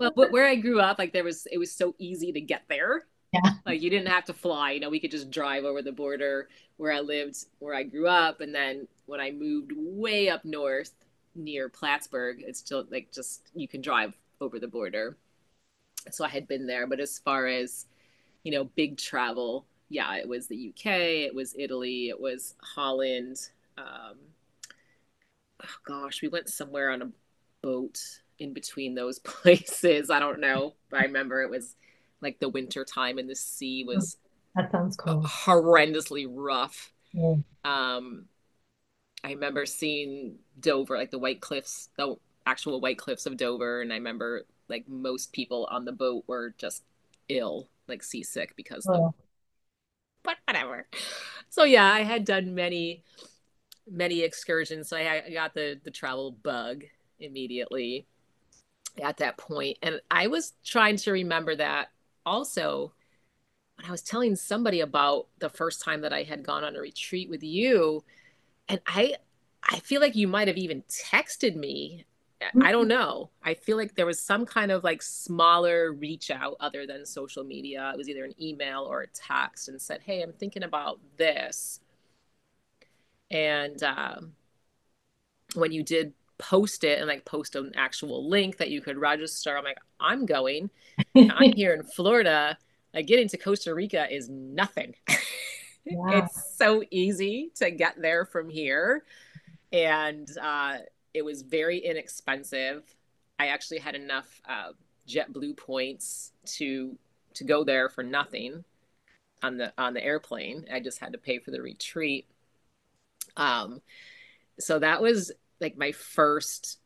[0.00, 2.62] well, but where I grew up, like there was it was so easy to get
[2.68, 3.06] there.
[3.32, 3.40] Yeah.
[3.66, 6.48] Like you didn't have to fly, you know, we could just drive over the border
[6.76, 10.92] where I lived, where I grew up, and then when I moved way up north
[11.34, 15.16] near Plattsburgh, it's still like just you can drive over the border.
[16.10, 17.86] So I had been there, but as far as
[18.44, 23.38] you know, big travel, yeah, it was the UK, it was Italy, it was Holland.
[23.78, 24.16] Um,
[25.62, 27.10] oh gosh, we went somewhere on a
[27.62, 28.00] boat
[28.38, 30.10] in between those places.
[30.10, 31.76] I don't know, but I remember it was
[32.22, 34.16] like the winter time and the sea was
[34.54, 35.22] that sounds cool.
[35.22, 36.92] horrendously rough.
[37.12, 37.36] Yeah.
[37.64, 38.26] Um,
[39.24, 42.16] I remember seeing Dover, like the White Cliffs, the
[42.46, 46.54] actual White Cliffs of Dover, and I remember like most people on the boat were
[46.58, 46.82] just
[47.28, 48.86] ill, like seasick because.
[48.88, 48.92] Oh.
[48.92, 49.10] The...
[50.24, 50.86] But whatever.
[51.48, 53.02] So yeah, I had done many
[53.90, 54.88] many excursions.
[54.88, 56.84] So I, I got the the travel bug
[57.18, 58.06] immediately
[59.02, 61.90] at that point, and I was trying to remember that
[62.24, 62.92] also
[63.76, 66.80] when I was telling somebody about the first time that I had gone on a
[66.80, 68.04] retreat with you,
[68.68, 69.16] and I
[69.62, 72.04] I feel like you might have even texted me.
[72.60, 72.88] I don't mm-hmm.
[72.88, 73.30] know.
[73.44, 77.44] I feel like there was some kind of like smaller reach out other than social
[77.44, 77.92] media.
[77.94, 81.78] It was either an email or a text and said, Hey, I'm thinking about this
[83.32, 84.34] and um,
[85.54, 86.12] when you did
[86.42, 89.56] post it and like post an actual link that you could register.
[89.56, 90.70] I'm like i'm going.
[91.14, 92.58] I'm here in florida.
[92.92, 94.94] Like getting to costa rica is nothing.
[95.84, 99.02] It's so easy to get there from here.
[99.72, 100.78] And uh,
[101.12, 102.84] it was very inexpensive.
[103.38, 104.74] I actually had enough uh,
[105.08, 106.96] jetblue points to
[107.34, 108.64] to go there for nothing
[109.42, 110.66] on the on the airplane.
[110.72, 112.26] I just had to pay for the retreat.
[113.36, 113.80] Um,
[114.60, 115.32] so that was
[115.62, 116.78] like my first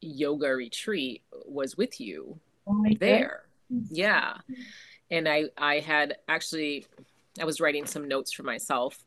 [0.00, 3.42] yoga retreat was with you oh there.
[3.90, 4.34] Yeah.
[5.10, 6.86] And I I had actually
[7.40, 9.04] I was writing some notes for myself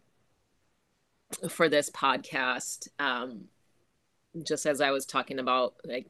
[1.50, 3.46] for this podcast um
[4.46, 6.08] just as I was talking about like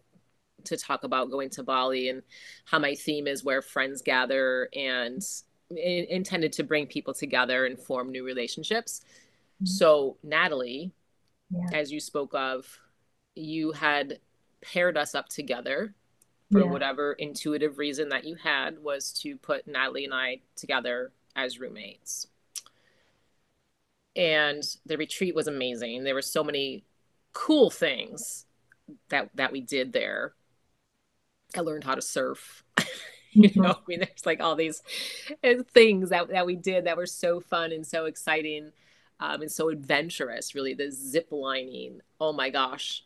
[0.66, 2.24] to talk about going to Bali and
[2.66, 5.24] how my theme is where friends gather and
[5.70, 9.02] in, intended to bring people together and form new relationships.
[9.56, 9.66] Mm-hmm.
[9.66, 10.92] So, Natalie,
[11.52, 11.78] yeah.
[11.80, 12.80] as you spoke of,
[13.36, 14.20] you had
[14.62, 15.94] paired us up together
[16.52, 16.66] for yeah.
[16.66, 22.28] whatever intuitive reason that you had was to put Natalie and I together as roommates.
[24.16, 26.04] And the retreat was amazing.
[26.04, 26.86] There were so many
[27.34, 28.46] cool things
[29.10, 30.34] that that we did there.
[31.56, 32.64] I learned how to surf.
[33.32, 34.82] you know, I mean, there's like all these
[35.74, 38.72] things that, that we did that were so fun and so exciting
[39.20, 40.56] um, and so adventurous.
[40.56, 42.00] Really, the zip lining.
[42.20, 43.04] Oh my gosh,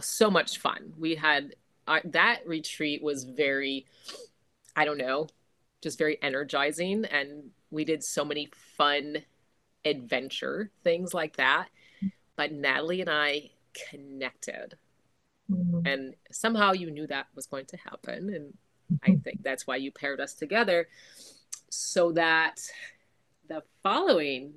[0.00, 0.92] so much fun.
[0.98, 1.54] We had
[1.86, 3.86] uh, that retreat was very,
[4.74, 5.28] I don't know,
[5.82, 9.18] just very energizing, and we did so many fun
[9.84, 11.68] adventure things like that.
[12.36, 13.50] But Natalie and I
[13.90, 14.76] connected.
[15.50, 15.86] Mm-hmm.
[15.86, 18.32] And somehow you knew that was going to happen.
[18.34, 18.54] And
[19.02, 19.20] I mm-hmm.
[19.20, 20.88] think that's why you paired us together
[21.70, 22.60] so that
[23.48, 24.54] the following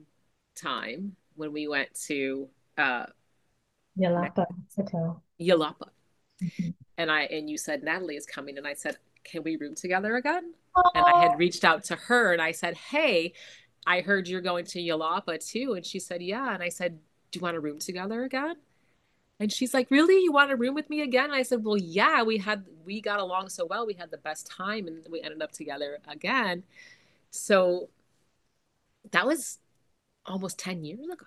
[0.56, 2.48] time when we went to
[2.78, 3.06] uh,
[4.00, 5.22] Yelapa, Mexico.
[5.40, 5.90] Yelapa.
[6.44, 6.70] Mm-hmm.
[6.98, 10.16] And I and you said Natalie is coming, and I said, can we room together
[10.16, 10.54] again?
[10.76, 10.92] Oh.
[10.96, 13.34] And I had reached out to her and I said, hey,
[13.86, 15.74] I heard you're going to Yelapa too.
[15.74, 16.54] And she said, yeah.
[16.54, 17.00] And I said,
[17.32, 18.56] do you want to room together again?
[19.40, 20.24] And she's like, really?
[20.24, 21.26] You want to room with me again?
[21.26, 23.86] And I said, well, yeah, we had, we got along so well.
[23.86, 26.64] We had the best time and we ended up together again.
[27.30, 27.90] So
[29.12, 29.60] that was
[30.26, 31.26] almost 10 years ago.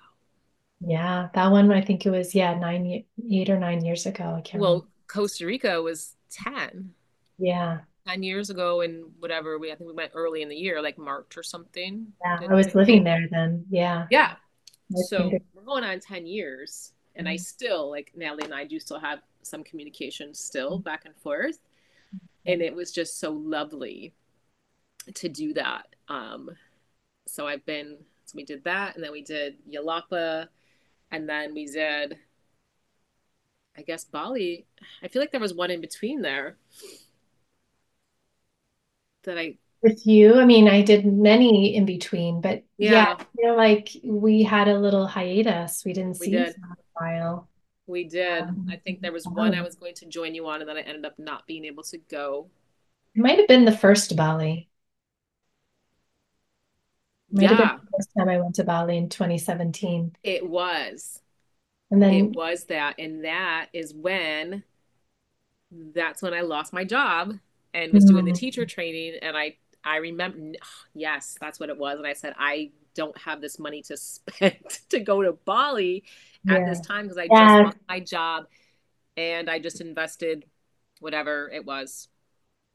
[0.81, 4.35] Yeah, that one I think it was yeah nine eight or nine years ago.
[4.39, 4.61] I can't.
[4.61, 4.89] Well, remember.
[5.07, 6.95] Costa Rica was ten.
[7.39, 7.81] Yeah.
[8.07, 10.99] 10 years ago and whatever we I think we went early in the year like
[10.99, 12.07] March or something.
[12.25, 13.65] Yeah, I was living there then.
[13.71, 14.07] Yeah.
[14.11, 14.37] Yeah.
[15.09, 17.43] So we're going on 10 years and I mm-hmm.
[17.43, 20.83] still like Natalie and I do still have some communication still mm-hmm.
[20.83, 21.59] back and forth.
[22.47, 24.15] And it was just so lovely
[25.15, 25.95] to do that.
[26.09, 26.51] Um
[27.27, 30.49] so I've been so we did that and then we did Yelapa
[31.11, 32.19] and then we did
[33.77, 34.67] I guess Bali.
[35.03, 36.57] I feel like there was one in between there
[39.23, 40.39] that I with you.
[40.39, 44.69] I mean, I did many in between, but yeah, yeah I feel like we had
[44.69, 45.85] a little hiatus.
[45.85, 46.55] We didn't see we did.
[46.55, 47.49] for a while.
[47.87, 48.43] We did.
[48.43, 50.77] Um, I think there was one I was going to join you on, and then
[50.77, 52.49] I ended up not being able to go.
[53.15, 54.69] It might have been the first Bali.
[57.33, 57.79] Might yeah.
[58.01, 60.17] Have been the first time I went to Bali in 2017.
[60.23, 61.21] It was.
[61.91, 62.97] And then it was that.
[62.99, 64.63] And that is when
[65.71, 67.35] that's when I lost my job
[67.75, 68.15] and was mm-hmm.
[68.15, 68.39] doing the mm-hmm.
[68.39, 69.19] teacher training.
[69.23, 70.59] And I I remember
[70.95, 71.99] yes, that's what it was.
[71.99, 74.57] And I said, I don't have this money to spend
[74.91, 76.05] to go to Bali
[76.45, 76.57] yeah.
[76.57, 77.63] at this time because I yeah.
[77.63, 78.47] just lost my job
[79.17, 80.45] and I just invested
[81.01, 82.09] whatever it was.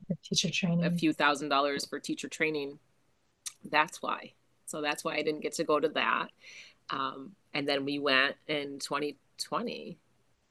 [0.07, 0.85] For teacher training.
[0.85, 2.79] A few thousand dollars for teacher training.
[3.63, 4.33] That's why.
[4.75, 6.27] So that's why I didn't get to go to that.
[6.89, 9.97] Um, and then we went in 2020.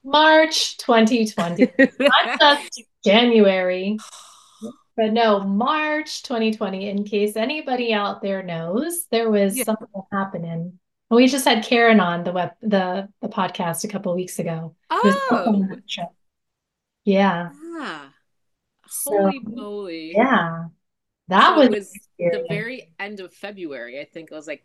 [0.03, 1.70] March 2020.
[2.01, 3.99] Not just January.
[4.97, 9.64] But no, March 2020, in case anybody out there knows, there was yeah.
[9.64, 10.79] something happening.
[11.11, 14.75] We just had Karen on the web the the podcast a couple weeks ago.
[14.89, 15.68] Oh,
[17.05, 17.51] yeah.
[17.53, 18.11] Ah,
[18.89, 20.12] holy so, moly!
[20.16, 20.64] Yeah,
[21.29, 24.01] that so was, was the very end of February.
[24.01, 24.64] I think it was like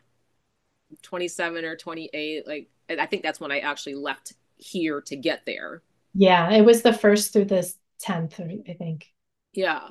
[1.04, 5.84] 27 or 28 like i think that's when i actually left here to get there.
[6.16, 7.72] Yeah it was the first through the
[8.04, 9.08] 10th i think.
[9.54, 9.90] Yeah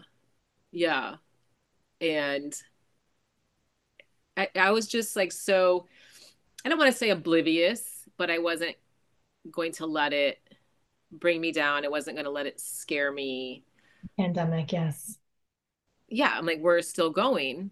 [0.72, 1.14] yeah.
[2.00, 2.54] And
[4.36, 5.86] I, I was just like so
[6.64, 7.82] i don't want to say oblivious
[8.16, 8.76] but i wasn't
[9.50, 10.40] going to let it
[11.10, 11.84] bring me down.
[11.84, 13.64] It wasn't going to let it scare me.
[14.18, 15.18] Pandemic yes
[16.08, 17.70] yeah i'm like we're still going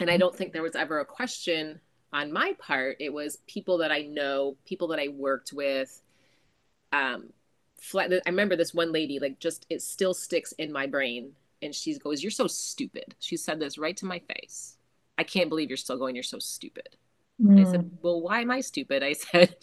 [0.00, 1.80] and i don't think there was ever a question
[2.12, 6.00] on my part, it was people that I know, people that I worked with.
[6.92, 7.30] Um,
[7.80, 11.32] flat, I remember this one lady, like, just it still sticks in my brain.
[11.60, 13.14] And she goes, You're so stupid.
[13.18, 14.76] She said this right to my face.
[15.18, 16.14] I can't believe you're still going.
[16.14, 16.90] You're so stupid.
[17.42, 17.60] Mm.
[17.60, 17.96] I said, hmm.
[18.02, 19.02] Well, why am I stupid?
[19.02, 19.56] I said,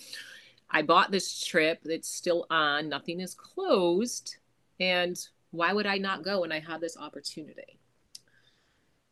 [0.70, 1.80] I bought this trip.
[1.86, 2.90] It's still on.
[2.90, 4.36] Nothing is closed.
[4.80, 5.18] And
[5.56, 7.80] why would I not go when I have this opportunity?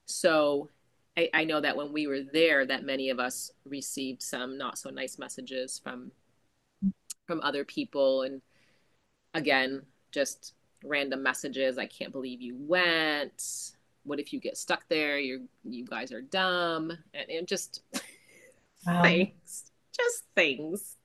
[0.06, 0.70] So
[1.18, 4.78] I, I know that when we were there, that many of us received some not
[4.78, 6.12] so nice messages from
[7.26, 8.42] from other people, and
[9.34, 11.78] again, just random messages.
[11.78, 13.72] I can't believe you went.
[14.04, 15.18] What if you get stuck there?
[15.20, 17.82] You you guys are dumb, and, and just
[18.86, 19.04] wow.
[19.04, 20.98] things, just things.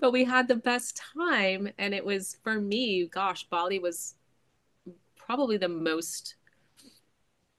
[0.00, 3.06] But we had the best time, and it was for me.
[3.06, 4.14] Gosh, Bali was
[5.28, 6.36] probably the most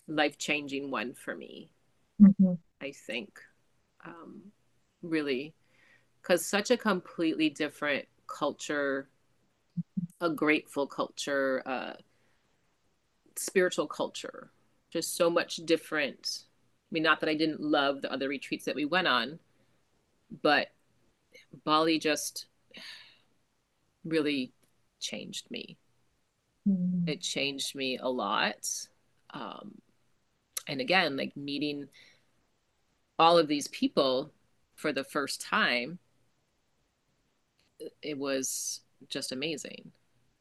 [0.08, 1.70] life changing one for me.
[2.20, 2.54] Mm-hmm.
[2.82, 3.40] I think,
[4.04, 4.42] um,
[5.04, 5.54] really,
[6.20, 9.08] because such a completely different culture,
[10.20, 11.94] a grateful culture, uh,
[13.36, 14.50] spiritual culture,
[14.90, 16.46] just so much different.
[16.48, 19.38] I mean, not that I didn't love the other retreats that we went on,
[20.42, 20.70] but
[21.64, 22.48] Bali just
[24.04, 24.54] really
[25.00, 25.78] changed me.
[26.70, 27.10] Mm.
[27.10, 28.70] It changed me a lot.
[29.32, 29.76] Um,
[30.70, 31.88] and again like meeting
[33.18, 34.32] all of these people
[34.76, 36.00] for the first time
[38.02, 39.92] it was just amazing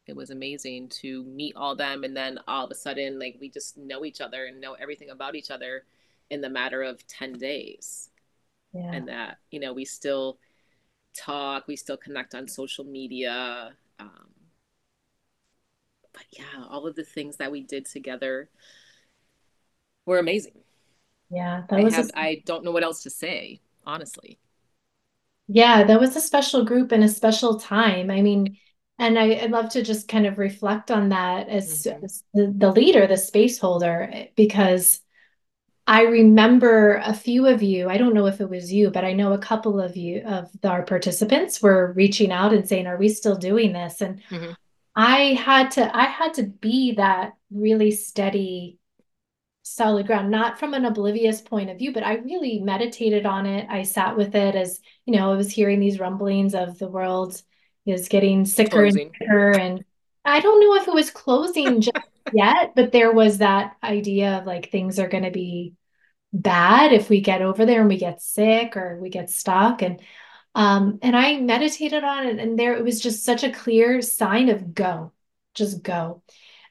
[0.07, 3.49] it was amazing to meet all them and then all of a sudden like we
[3.49, 5.85] just know each other and know everything about each other
[6.31, 8.11] in the matter of 10 days
[8.73, 8.93] yeah.
[8.93, 10.39] and that you know we still
[11.17, 14.29] talk we still connect on social media um,
[16.19, 18.51] but yeah all of the things that we did together
[20.09, 20.55] were amazing.
[21.31, 21.95] Yeah, that I was.
[21.95, 22.19] Have, a...
[22.19, 24.39] I don't know what else to say, honestly.
[25.47, 28.11] Yeah, that was a special group and a special time.
[28.11, 28.57] I mean,
[28.99, 32.05] and I, would love to just kind of reflect on that as, mm-hmm.
[32.05, 35.01] as the, the leader, the space holder, because
[35.87, 39.15] I remember a few of you, I don't know if it was you, but I
[39.15, 43.09] know a couple of you of our participants were reaching out and saying, Are we
[43.09, 44.03] still doing this?
[44.03, 44.53] And mm-hmm.
[44.99, 48.81] I had to, I had to be that really steady,
[49.63, 53.69] solid ground, not from an oblivious point of view, but I really meditated on it.
[53.71, 57.41] I sat with it as, you know, I was hearing these rumblings of the world
[57.87, 59.07] is getting sicker closing.
[59.07, 59.51] and sicker.
[59.53, 59.85] And
[60.25, 61.97] I don't know if it was closing just
[62.33, 65.75] yet, but there was that idea of like things are going to be
[66.33, 70.03] bad if we get over there and we get sick or we get stuck and
[70.59, 74.51] um and I meditated on it and there it was just such a clear sign
[74.51, 75.13] of go
[75.59, 76.23] just go.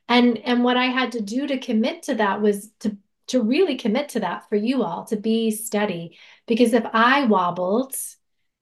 [0.10, 3.76] And and what I had to do to commit to that was to to really
[3.76, 6.18] commit to that for you all to be steady.
[6.48, 7.96] Because if I wobbled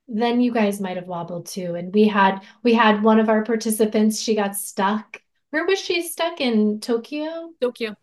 [0.07, 1.73] then you guys might have wobbled too.
[1.73, 5.21] And we had we had one of our participants she got stuck.
[5.49, 6.79] Where was she stuck in?
[6.79, 7.51] Tokyo?
[7.59, 7.95] Tokyo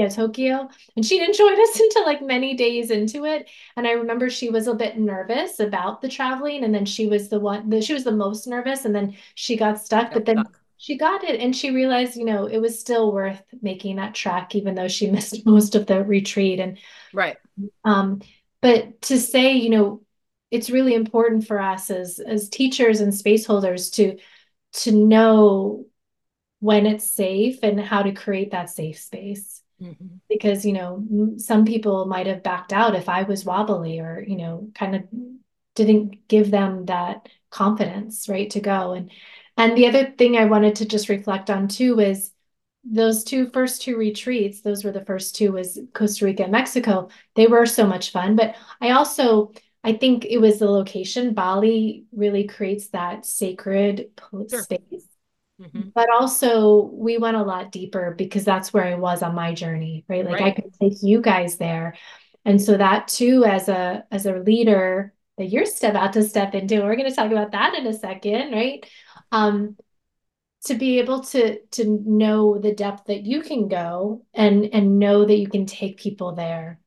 [0.00, 0.68] yeah, Tokyo.
[0.96, 3.48] And she didn't join us until like many days into it.
[3.76, 6.64] And I remember she was a bit nervous about the traveling.
[6.64, 8.84] And then she was the one the, she was the most nervous.
[8.84, 10.12] And then she got stuck.
[10.12, 10.44] but then
[10.78, 14.54] she got it and she realized, you know, it was still worth making that track,
[14.54, 16.60] even though she missed most of the retreat.
[16.60, 16.78] And
[17.12, 17.36] right.
[17.84, 18.22] Um,
[18.62, 20.02] but to say, you know,
[20.50, 24.18] it's really important for us as as teachers and space holders to
[24.72, 25.86] to know
[26.60, 30.06] when it's safe and how to create that safe space Mm-hmm.
[30.28, 34.36] Because, you know, some people might have backed out if I was wobbly or, you
[34.36, 35.02] know, kind of
[35.74, 38.92] didn't give them that confidence, right, to go.
[38.92, 39.10] And
[39.56, 42.32] and the other thing I wanted to just reflect on too was
[42.84, 47.08] those two first two retreats, those were the first two was Costa Rica and Mexico.
[47.34, 49.52] They were so much fun, but I also
[49.82, 51.34] I think it was the location.
[51.34, 54.10] Bali really creates that sacred
[54.48, 54.62] sure.
[54.62, 55.06] space
[55.60, 55.90] Mm-hmm.
[55.94, 60.04] But also, we went a lot deeper because that's where I was on my journey,
[60.08, 60.24] right?
[60.24, 60.56] Like right.
[60.56, 61.96] I could take you guys there,
[62.44, 66.54] and so that too, as a as a leader that you're step about to step
[66.54, 68.86] into, we're going to talk about that in a second, right?
[69.32, 69.76] Um,
[70.64, 75.24] to be able to to know the depth that you can go and and know
[75.24, 76.80] that you can take people there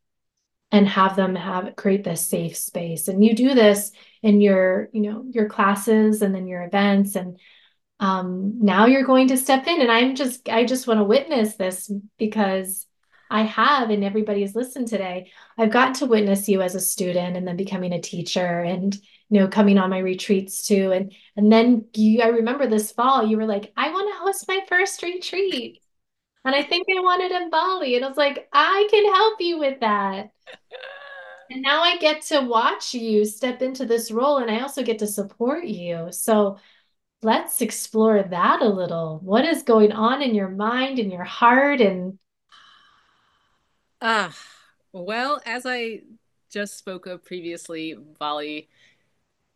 [0.71, 5.01] and have them have create this safe space and you do this in your you
[5.01, 7.39] know your classes and then your events and
[8.03, 9.79] um, now you're going to step in.
[9.79, 12.85] And i'm just i just want to witness this because
[13.31, 15.31] i have and everybody's listened today.
[15.57, 18.93] I've gotten to witness you as a student and then becoming a teacher and
[19.29, 20.91] you know coming on my retreats too.
[20.91, 24.49] And and then you i remember this fall you were like i want to host
[24.49, 25.79] my first retreat.
[26.43, 27.95] And i think i wanted in bali.
[27.95, 30.31] And i was like i can help you with that.
[31.49, 34.99] And now i get to watch you step into this role and i also get
[34.99, 36.09] to support you.
[36.11, 36.57] So
[37.23, 39.19] let's explore that a little.
[39.23, 42.19] What is going on in your mind and your heart and
[44.01, 44.31] ah uh,
[44.91, 46.01] well, as I
[46.51, 48.69] just spoke of previously, Bali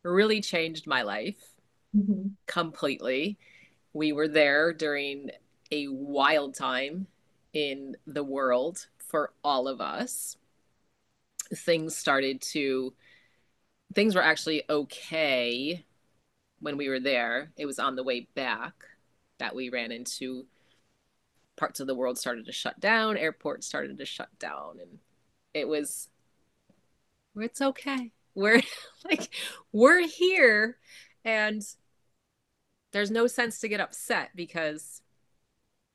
[0.02, 1.38] really changed my life
[1.96, 2.28] mm-hmm.
[2.46, 3.38] completely.
[3.92, 5.30] We were there during
[5.70, 7.06] a wild time
[7.52, 10.36] in the world for all of us.
[11.54, 12.94] Things started to,
[13.94, 15.84] things were actually okay
[16.60, 17.50] when we were there.
[17.56, 18.74] It was on the way back
[19.38, 20.46] that we ran into
[21.56, 24.98] parts of the world started to shut down, airports started to shut down, and
[25.54, 26.08] it was
[27.36, 28.12] it's okay.
[28.34, 28.62] We're
[29.04, 29.30] like
[29.72, 30.78] we're here
[31.24, 31.62] and
[32.92, 35.02] there's no sense to get upset because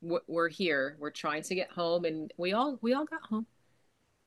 [0.01, 0.97] we're here.
[0.99, 3.47] We're trying to get home and we all we all got home.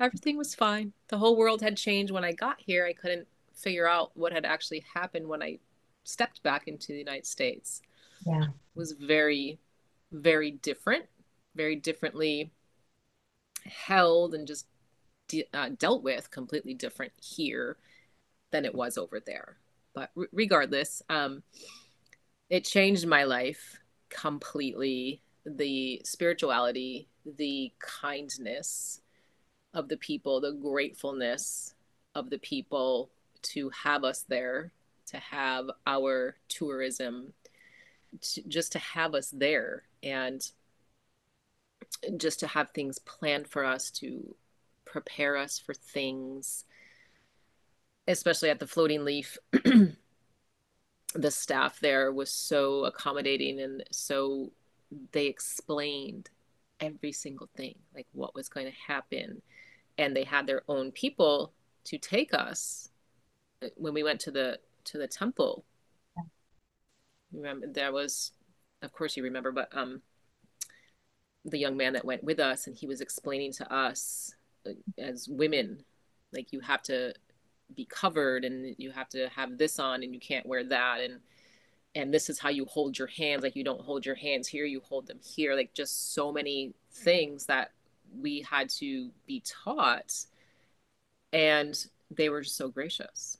[0.00, 0.92] Everything was fine.
[1.08, 2.84] The whole world had changed when I got here.
[2.84, 5.58] I couldn't figure out what had actually happened when I
[6.06, 7.82] stepped back into the United States
[8.24, 8.46] yeah.
[8.74, 9.58] was very,
[10.12, 11.04] very different,
[11.54, 12.52] very differently
[13.64, 14.66] held and just
[15.28, 17.76] de- uh, dealt with completely different here
[18.52, 19.56] than it was over there.
[19.94, 21.42] But r- regardless, um,
[22.48, 25.22] it changed my life completely.
[25.44, 29.00] The spirituality, the kindness
[29.74, 31.74] of the people, the gratefulness
[32.14, 33.10] of the people
[33.42, 34.72] to have us there
[35.06, 37.32] to have our tourism,
[38.20, 40.50] to, just to have us there and
[42.16, 44.34] just to have things planned for us to
[44.84, 46.64] prepare us for things,
[48.08, 49.38] especially at the Floating Leaf.
[51.14, 54.50] the staff there was so accommodating and so
[55.12, 56.28] they explained
[56.80, 59.40] every single thing like what was going to happen
[59.98, 61.52] and they had their own people
[61.84, 62.90] to take us
[63.62, 65.64] uh, when we went to the to the temple.
[67.32, 68.32] Remember, there was
[68.82, 70.02] of course you remember, but um,
[71.44, 74.34] the young man that went with us, and he was explaining to us
[74.66, 75.84] uh, as women,
[76.32, 77.14] like you have to
[77.74, 81.18] be covered and you have to have this on and you can't wear that and
[81.96, 83.42] and this is how you hold your hands.
[83.42, 85.54] Like you don't hold your hands here you hold them here.
[85.54, 87.72] Like just so many things that
[88.14, 90.14] we had to be taught.
[91.32, 91.76] And
[92.10, 93.38] they were just so gracious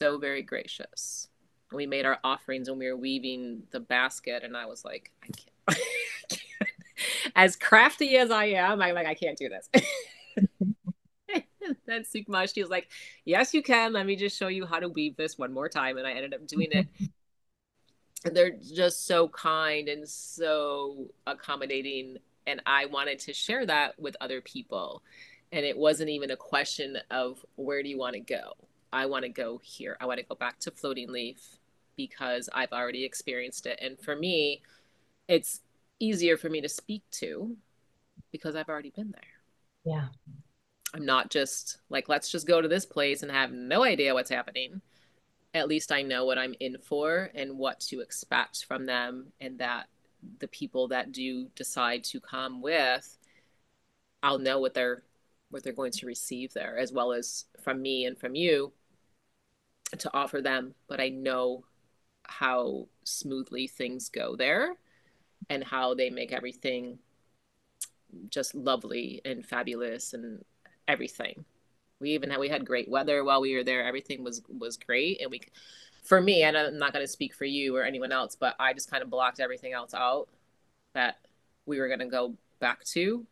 [0.00, 1.28] so very gracious
[1.72, 5.26] we made our offerings when we were weaving the basket and i was like i
[5.26, 7.32] can't, I can't.
[7.36, 9.68] as crafty as i am i'm like i can't do this
[11.86, 12.88] then Sukma, she was like,
[13.24, 13.92] Yes, you can.
[13.92, 15.98] Let me just show you how to weave this one more time.
[15.98, 16.86] And I ended up doing it.
[18.24, 22.18] and they're just so kind and so accommodating.
[22.46, 25.02] And I wanted to share that with other people.
[25.52, 28.52] And it wasn't even a question of where do you want to go?
[28.92, 29.96] I want to go here.
[30.00, 31.40] I want to go back to Floating Leaf
[31.96, 33.78] because I've already experienced it.
[33.80, 34.62] And for me,
[35.28, 35.60] it's
[35.98, 37.56] easier for me to speak to
[38.32, 39.22] because I've already been there.
[39.84, 40.08] Yeah.
[40.94, 44.30] I'm not just like, let's just go to this place and have no idea what's
[44.30, 44.80] happening.
[45.54, 49.58] At least I know what I'm in for and what to expect from them, and
[49.58, 49.86] that
[50.38, 53.18] the people that do decide to come with,
[54.22, 55.02] I'll know what they're
[55.50, 58.72] what they're going to receive there, as well as from me and from you
[59.98, 60.74] to offer them.
[60.88, 61.64] But I know
[62.24, 64.76] how smoothly things go there
[65.48, 66.98] and how they make everything
[68.28, 70.44] just lovely and fabulous and
[70.88, 71.44] everything.
[72.00, 73.84] We even had we had great weather while we were there.
[73.84, 75.42] Everything was was great, and we,
[76.02, 78.72] for me, and I'm not going to speak for you or anyone else, but I
[78.72, 80.28] just kind of blocked everything else out
[80.94, 81.18] that
[81.66, 83.26] we were going to go back to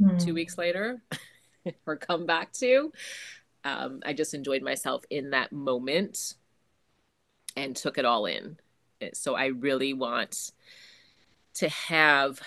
[0.00, 0.24] mm.
[0.24, 1.02] two weeks later
[1.86, 2.92] or come back to.
[3.64, 6.34] Um, I just enjoyed myself in that moment
[7.56, 8.56] and took it all in.
[9.14, 10.52] So I really want
[11.54, 12.40] to have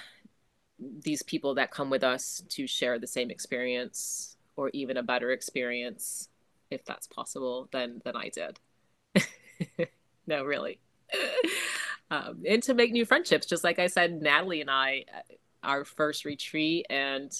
[0.79, 5.31] these people that come with us to share the same experience or even a better
[5.31, 6.29] experience
[6.71, 8.59] if that's possible than than I did.
[10.27, 10.79] no, really.
[12.11, 15.85] um, and to make new friendships, just like I said, Natalie and I, uh, our
[15.85, 17.31] first retreat, and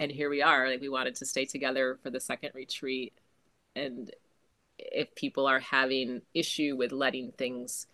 [0.00, 0.68] and here we are.
[0.68, 3.12] Like we wanted to stay together for the second retreat,
[3.74, 4.10] and
[4.78, 7.86] if people are having issue with letting things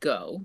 [0.00, 0.44] go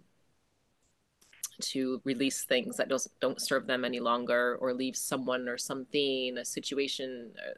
[1.62, 6.38] to release things that don't don't serve them any longer or leave someone or something
[6.38, 7.54] a situation uh,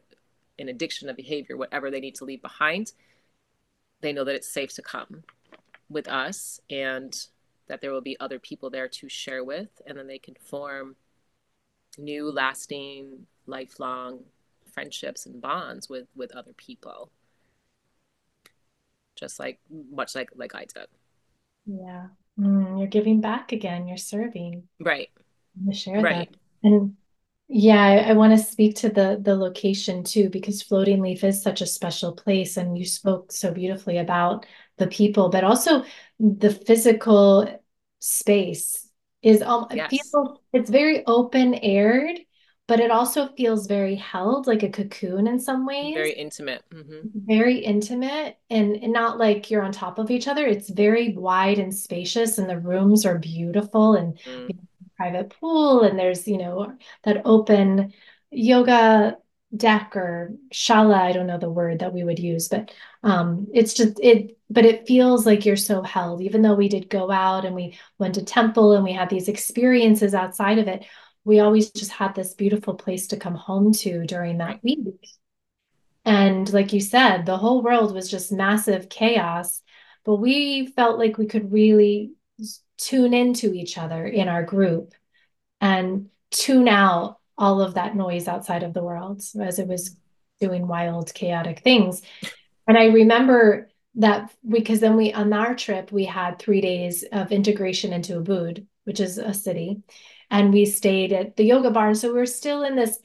[0.58, 2.92] an addiction a behavior whatever they need to leave behind
[4.02, 5.22] they know that it's safe to come
[5.88, 7.26] with us and
[7.68, 10.94] that there will be other people there to share with and then they can form
[11.96, 14.20] new lasting lifelong
[14.72, 17.10] friendships and bonds with with other people
[19.14, 19.58] just like
[19.90, 20.88] much like like i did
[21.66, 22.06] yeah
[22.38, 23.88] Mm, you're giving back again.
[23.88, 24.64] You're serving.
[24.80, 25.10] Right.
[25.66, 26.30] To share right.
[26.30, 26.38] that.
[26.62, 26.96] And
[27.48, 31.42] yeah, I, I want to speak to the the location too, because Floating Leaf is
[31.42, 34.44] such a special place, and you spoke so beautifully about
[34.78, 35.84] the people, but also
[36.18, 37.62] the physical
[38.00, 38.85] space
[39.26, 39.90] is um yes.
[39.90, 40.40] people.
[40.52, 42.20] It's very open aired,
[42.68, 45.94] but it also feels very held, like a cocoon in some ways.
[45.94, 46.62] Very intimate.
[46.72, 47.08] Mm-hmm.
[47.14, 50.46] Very intimate, and, and not like you're on top of each other.
[50.46, 54.48] It's very wide and spacious, and the rooms are beautiful and mm.
[54.48, 56.72] you know, private pool, and there's you know
[57.02, 57.92] that open
[58.30, 59.18] yoga
[59.54, 60.94] deck or shala.
[60.94, 62.72] I don't know the word that we would use, but
[63.02, 64.38] um, it's just it.
[64.48, 67.76] But it feels like you're so held, even though we did go out and we
[67.98, 70.84] went to temple and we had these experiences outside of it
[71.26, 75.08] we always just had this beautiful place to come home to during that week.
[76.04, 79.60] And like you said, the whole world was just massive chaos,
[80.04, 82.12] but we felt like we could really
[82.78, 84.94] tune into each other in our group
[85.60, 89.96] and tune out all of that noise outside of the world as it was
[90.40, 92.02] doing wild, chaotic things.
[92.66, 97.32] And I remember that because then we on our trip we had three days of
[97.32, 99.82] integration into Ubud, which is a city
[100.30, 101.94] and we stayed at the yoga barn.
[101.94, 102.98] So we are still in this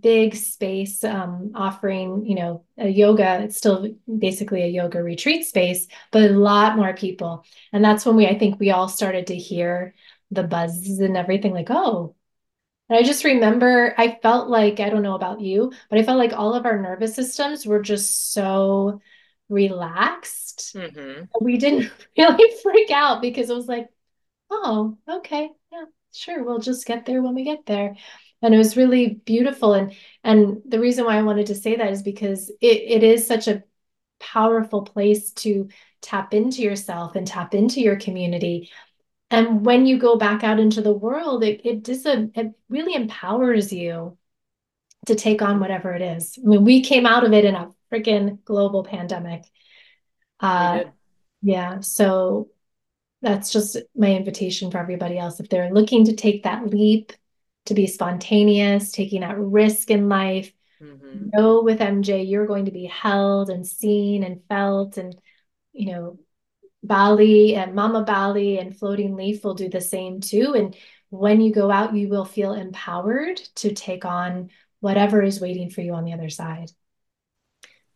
[0.00, 3.40] big space um, offering, you know, a yoga.
[3.42, 7.44] It's still basically a yoga retreat space, but a lot more people.
[7.72, 9.94] And that's when we, I think, we all started to hear
[10.30, 11.52] the buzzes and everything.
[11.52, 12.14] Like, oh.
[12.88, 16.18] And I just remember, I felt like I don't know about you, but I felt
[16.18, 19.00] like all of our nervous systems were just so
[19.48, 20.74] relaxed.
[20.74, 21.24] Mm-hmm.
[21.40, 23.88] We didn't really freak out because it was like,
[24.50, 25.84] oh, okay, yeah,
[26.14, 27.96] sure, we'll just get there when we get there.
[28.40, 29.74] And it was really beautiful.
[29.74, 33.26] And and the reason why I wanted to say that is because it, it is
[33.26, 33.64] such a
[34.20, 35.68] powerful place to
[36.00, 38.70] tap into yourself and tap into your community.
[39.30, 43.72] And when you go back out into the world, it it a, it really empowers
[43.72, 44.16] you
[45.06, 46.38] to take on whatever it is.
[46.42, 49.44] I mean, we came out of it in a freaking global pandemic.
[50.40, 50.84] Uh,
[51.42, 52.48] yeah, so
[53.22, 55.40] that's just my invitation for everybody else.
[55.40, 57.12] If they're looking to take that leap,
[57.66, 60.52] to be spontaneous, taking that risk in life,
[60.82, 61.30] mm-hmm.
[61.32, 65.14] know with MJ, you're going to be held and seen and felt and,
[65.72, 66.18] you know,
[66.82, 70.54] Bali and Mama Bali and Floating Leaf will do the same too.
[70.54, 70.76] And
[71.10, 74.50] when you go out, you will feel empowered to take on
[74.80, 76.70] whatever is waiting for you on the other side.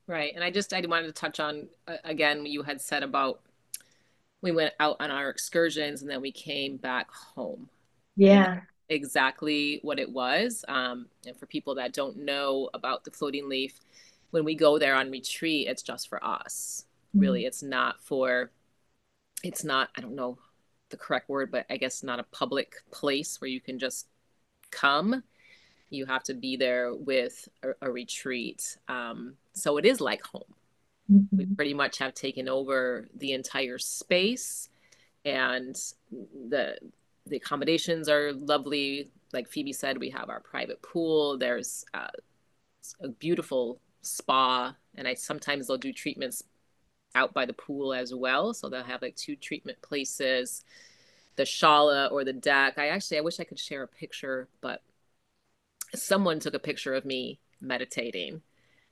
[0.06, 0.32] Right.
[0.34, 3.40] And I just, I wanted to touch on, uh, again, you had said about
[4.42, 7.68] we went out on our excursions and then we came back home.
[8.16, 8.62] Yeah.
[8.88, 10.64] Exactly what it was.
[10.66, 13.78] Um, and for people that don't know about the floating leaf,
[14.32, 16.84] when we go there on retreat, it's just for us.
[17.10, 17.20] Mm-hmm.
[17.20, 18.50] Really, it's not for
[19.42, 20.38] it's not i don't know
[20.90, 24.06] the correct word but i guess not a public place where you can just
[24.72, 25.22] come.
[25.90, 28.76] You have to be there with a, a retreat.
[28.88, 30.42] Um, so it is like home.
[31.10, 31.36] Mm-hmm.
[31.36, 34.68] we pretty much have taken over the entire space
[35.24, 35.76] and
[36.48, 36.78] the
[37.26, 39.10] the accommodations are lovely.
[39.32, 41.38] Like phoebe said we have our private pool.
[41.38, 42.06] There's uh,
[43.00, 46.42] a beautiful spa and i sometimes they'll do treatments
[47.14, 48.54] out by the pool as well.
[48.54, 50.64] So they'll have like two treatment places,
[51.36, 52.78] the shala or the deck.
[52.78, 54.82] I actually, I wish I could share a picture, but
[55.94, 58.42] someone took a picture of me meditating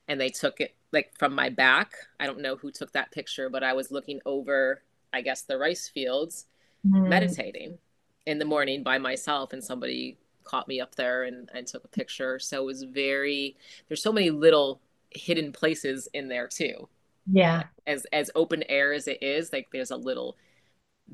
[0.09, 1.93] and they took it like from my back.
[2.19, 5.59] I don't know who took that picture, but I was looking over, I guess, the
[5.59, 6.47] rice fields
[6.87, 7.09] mm.
[7.09, 7.79] meditating
[8.27, 11.89] in the morning by myself and somebody caught me up there and, and took a
[11.89, 12.39] picture.
[12.39, 13.57] So it was very,
[13.89, 16.89] there's so many little hidden places in there too
[17.33, 20.37] yeah as as open air as it is like there's a little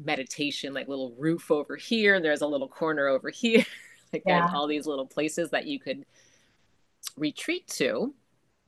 [0.05, 3.65] meditation like little roof over here and there's a little corner over here
[4.13, 4.41] like yeah.
[4.41, 6.05] there's all these little places that you could
[7.17, 8.15] retreat to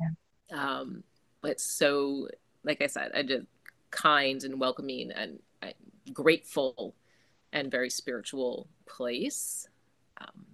[0.01, 0.81] yeah.
[0.81, 1.03] um
[1.43, 2.29] but so
[2.65, 3.47] like i said i just
[3.91, 5.75] kind and welcoming and, and
[6.13, 6.95] grateful
[7.53, 9.67] and very spiritual place
[10.21, 10.47] um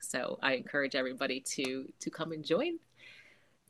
[0.00, 2.78] so i encourage everybody to to come and join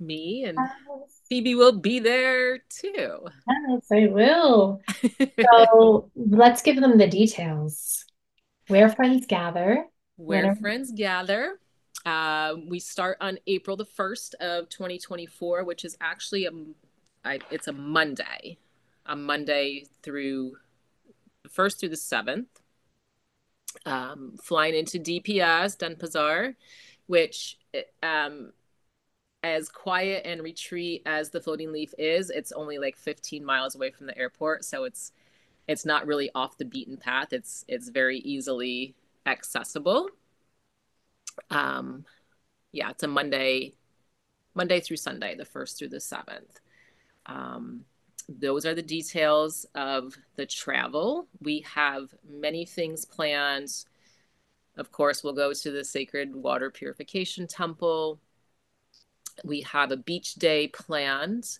[0.01, 1.21] me and yes.
[1.29, 3.27] Phoebe will be there too.
[3.69, 4.81] Yes, I will.
[5.53, 8.05] so let's give them the details.
[8.69, 9.87] Where friends gather.
[10.17, 11.59] Where friends gather.
[12.07, 16.51] Uh, we start on April the 1st of 2024, which is actually a,
[17.25, 18.59] I, it's a Monday,
[19.07, 20.53] a Monday through
[21.43, 22.47] the 1st through the 7th.
[23.87, 26.55] Um, flying into DPS, Denpasar,
[27.07, 27.57] which
[28.03, 28.53] um,
[29.43, 33.91] as quiet and retreat as the floating leaf is it's only like 15 miles away
[33.91, 35.13] from the airport so it's
[35.71, 37.33] it's not really off the beaten path.
[37.33, 40.09] It's it's very easily accessible.
[41.51, 42.05] Um
[42.73, 43.75] yeah it's a monday
[44.55, 46.61] monday through sunday the first through the seventh.
[47.27, 47.85] Um
[48.29, 51.29] those are the details of the travel.
[51.41, 53.73] We have many things planned.
[54.77, 58.19] Of course we'll go to the sacred water purification temple
[59.45, 61.59] we have a beach day planned.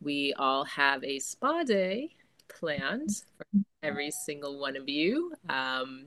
[0.00, 2.10] We all have a spa day
[2.48, 3.46] planned for
[3.82, 5.32] every single one of you.
[5.48, 6.06] Um,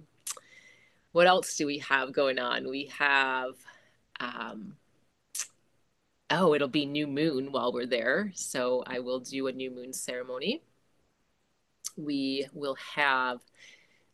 [1.11, 2.67] what else do we have going on?
[2.67, 3.53] We have,
[4.19, 4.77] um,
[6.29, 8.31] oh, it'll be new moon while we're there.
[8.35, 10.63] So I will do a new moon ceremony.
[11.95, 13.41] We will have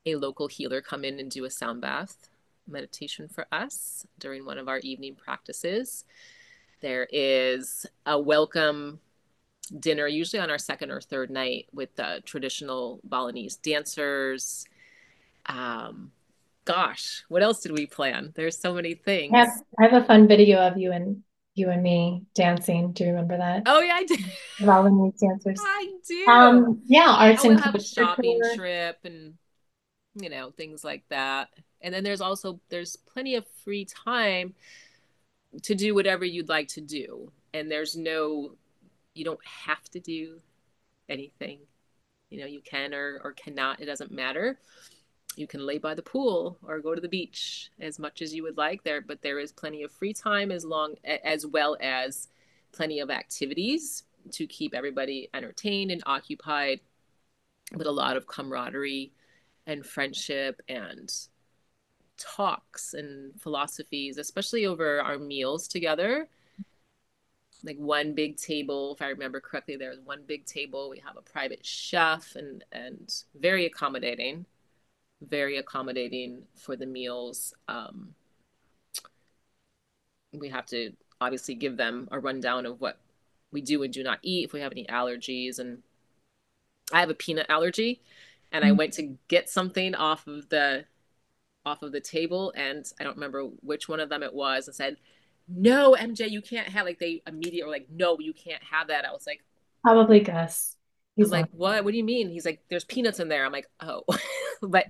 [0.05, 2.29] a local healer come in and do a sound bath
[2.67, 6.03] meditation for us during one of our evening practices.
[6.81, 8.99] There is a welcome
[9.77, 14.65] dinner, usually on our second or third night, with the traditional Balinese dancers.
[15.45, 16.11] Um,
[16.65, 18.31] gosh, what else did we plan?
[18.35, 19.33] There's so many things.
[19.33, 19.49] I have,
[19.79, 21.21] I have a fun video of you and
[21.55, 22.93] you and me dancing.
[22.93, 23.63] Do you remember that?
[23.65, 24.19] Oh yeah, I did.
[24.61, 25.59] Balinese dancers.
[25.61, 26.25] I do.
[26.27, 28.55] Um, yeah, arts and have a shopping tour.
[28.55, 29.33] trip and
[30.15, 31.49] you know things like that.
[31.81, 34.53] And then there's also there's plenty of free time
[35.63, 37.31] to do whatever you'd like to do.
[37.53, 38.55] And there's no
[39.13, 40.39] you don't have to do
[41.09, 41.59] anything.
[42.29, 44.59] You know you can or, or cannot it doesn't matter.
[45.35, 48.43] You can lay by the pool or go to the beach as much as you
[48.43, 52.27] would like there but there is plenty of free time as long as well as
[52.71, 56.79] plenty of activities to keep everybody entertained and occupied
[57.75, 59.11] with a lot of camaraderie
[59.65, 61.11] and friendship and
[62.19, 66.27] talks and philosophies, especially over our meals together.
[67.63, 70.89] Like one big table, if I remember correctly, there's one big table.
[70.89, 74.45] We have a private chef and and very accommodating.
[75.21, 77.53] very accommodating for the meals.
[77.67, 78.15] Um,
[80.31, 82.99] we have to obviously give them a rundown of what
[83.51, 85.59] we do and do not eat if we have any allergies.
[85.59, 85.79] And
[86.93, 88.01] I have a peanut allergy,
[88.51, 88.69] and mm-hmm.
[88.69, 90.85] I went to get something off of the
[91.65, 94.75] off of the table, and I don't remember which one of them it was, and
[94.75, 94.97] said,
[95.47, 99.05] "No, MJ, you can't have." Like they immediately were like, "No, you can't have that."
[99.05, 99.43] I was like,
[99.83, 100.75] "Probably Gus."
[101.15, 101.83] He's like, "What?
[101.83, 104.03] What do you mean?" He's like, "There's peanuts in there." I'm like, "Oh,"
[104.61, 104.85] but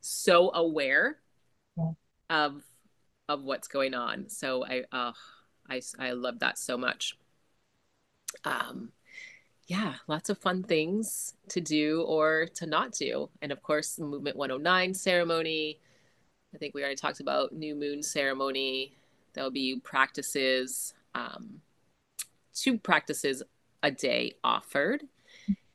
[0.00, 1.18] so aware
[1.76, 1.92] yeah.
[2.30, 2.62] of
[3.28, 4.28] of what's going on.
[4.28, 5.12] So I, uh,
[5.68, 7.16] I, I love that so much.
[8.44, 8.92] Um,
[9.66, 13.30] yeah, lots of fun things to do or to not do.
[13.40, 15.78] And of course, Movement 109 ceremony.
[16.54, 18.96] I think we already talked about new moon ceremony.
[19.32, 21.60] There'll be practices, um,
[22.54, 23.42] two practices
[23.82, 25.02] a day offered.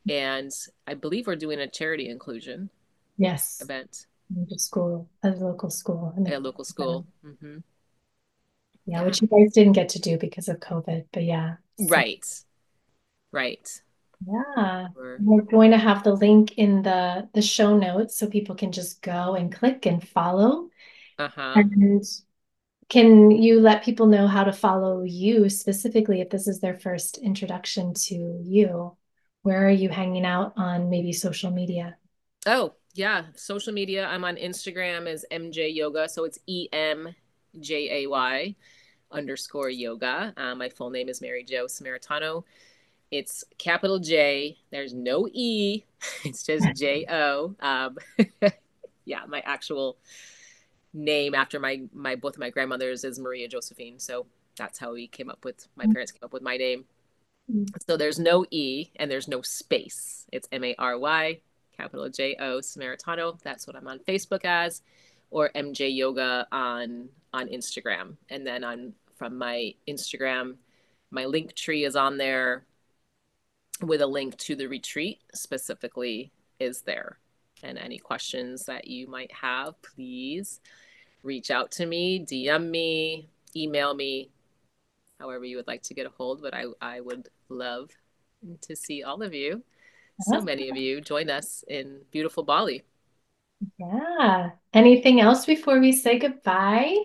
[0.08, 0.52] And
[0.86, 2.70] I believe we're doing a charity inclusion
[3.18, 4.06] yes event
[4.52, 6.14] at school, at a local school.
[6.26, 7.06] At a local school.
[7.24, 7.58] Mm-hmm.
[8.86, 11.56] Yeah, yeah, which you guys didn't get to do because of COVID, but yeah.
[11.78, 11.88] So.
[11.88, 12.24] Right.
[13.32, 13.82] Right.
[14.26, 14.88] Yeah.
[15.20, 19.02] We're going to have the link in the the show notes so people can just
[19.02, 20.68] go and click and follow.
[21.18, 21.52] Uh-huh.
[21.56, 22.04] And
[22.88, 27.18] can you let people know how to follow you specifically if this is their first
[27.18, 28.96] introduction to you?
[29.42, 31.96] Where are you hanging out on maybe social media?
[32.46, 34.06] Oh, yeah, social media.
[34.06, 37.14] I'm on Instagram as MJ Yoga, so it's E M
[37.60, 38.56] J A Y
[39.10, 40.32] underscore yoga.
[40.36, 42.44] Um, my full name is MaryJo Samaritano.
[43.10, 44.58] It's capital J.
[44.70, 45.84] There's no E.
[46.24, 47.56] It's just J O.
[47.60, 47.98] Um,
[49.04, 49.98] yeah, my actual
[50.94, 53.98] name after my my both of my grandmothers is Maria Josephine.
[53.98, 54.26] So
[54.56, 56.84] that's how we came up with my parents came up with my name.
[57.86, 60.26] So there's no E and there's no space.
[60.32, 61.40] It's M A R Y
[61.76, 63.40] capital J O Samaritano.
[63.42, 64.82] That's what I'm on Facebook as,
[65.30, 68.16] or MJ Yoga on on Instagram.
[68.28, 70.56] And then on from my Instagram,
[71.10, 72.64] my Linktree is on there
[73.82, 77.18] with a link to the retreat specifically is there.
[77.62, 80.60] And any questions that you might have, please
[81.22, 84.30] reach out to me, DM me, email me,
[85.18, 86.40] however you would like to get a hold.
[86.42, 87.90] But I, I would love
[88.62, 89.62] to see all of you
[90.20, 90.44] so uh-huh.
[90.44, 92.82] many of you join us in beautiful Bali.
[93.78, 94.50] Yeah.
[94.72, 96.96] Anything else before we say goodbye?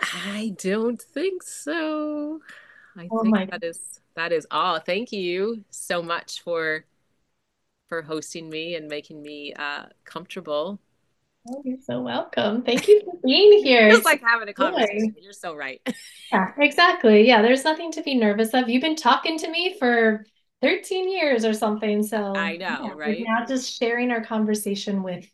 [0.00, 2.40] I don't think so.
[2.96, 4.80] I oh think that is that is all.
[4.80, 6.84] Thank you so much for
[7.88, 10.78] for hosting me and making me uh comfortable.
[11.48, 12.62] Oh, you're so welcome.
[12.62, 13.88] Thank you for being here.
[13.88, 15.14] it's like having a conversation.
[15.20, 15.80] You're so right.
[16.32, 17.26] yeah, exactly.
[17.26, 18.68] Yeah, there's nothing to be nervous of.
[18.68, 20.24] You've been talking to me for
[20.60, 22.02] 13 years or something.
[22.04, 23.24] So I know, yeah, right?
[23.26, 25.26] now just sharing our conversation with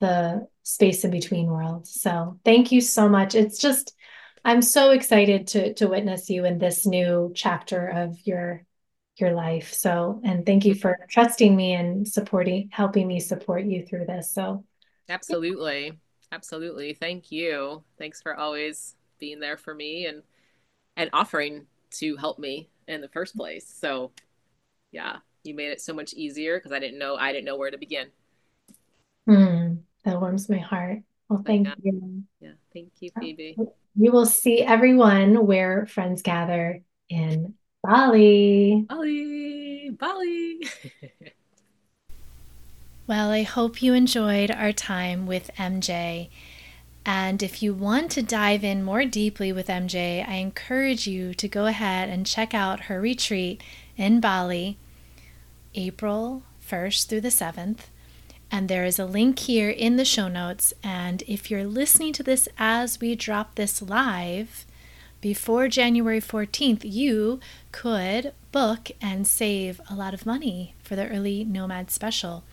[0.00, 2.00] the space in between worlds.
[2.00, 3.34] So thank you so much.
[3.34, 3.94] It's just
[4.44, 8.64] I'm so excited to to witness you in this new chapter of your
[9.16, 9.72] your life.
[9.72, 14.30] So and thank you for trusting me and supporting helping me support you through this.
[14.30, 14.64] So
[15.08, 15.92] absolutely.
[16.30, 16.94] Absolutely.
[16.94, 17.82] Thank you.
[17.98, 20.22] Thanks for always being there for me and
[20.96, 23.66] and offering to help me in the first place.
[23.66, 24.12] So
[24.92, 27.70] yeah, you made it so much easier because I didn't know I didn't know where
[27.70, 28.08] to begin.
[29.28, 31.00] Mm, that warms my heart.
[31.28, 31.74] Well, thank yeah.
[31.82, 32.22] you.
[32.40, 33.56] Yeah, thank you, Phoebe.
[34.00, 38.86] You will see everyone where friends gather in Bali.
[38.88, 40.60] Bali, Bali.
[43.08, 46.28] well, I hope you enjoyed our time with MJ.
[47.04, 51.48] And if you want to dive in more deeply with MJ, I encourage you to
[51.48, 53.60] go ahead and check out her retreat
[53.96, 54.78] in Bali,
[55.74, 57.86] April 1st through the 7th.
[58.50, 60.72] And there is a link here in the show notes.
[60.82, 64.64] And if you're listening to this as we drop this live
[65.20, 67.40] before January 14th, you
[67.72, 72.44] could book and save a lot of money for the early nomad special.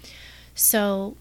[0.54, 1.16] So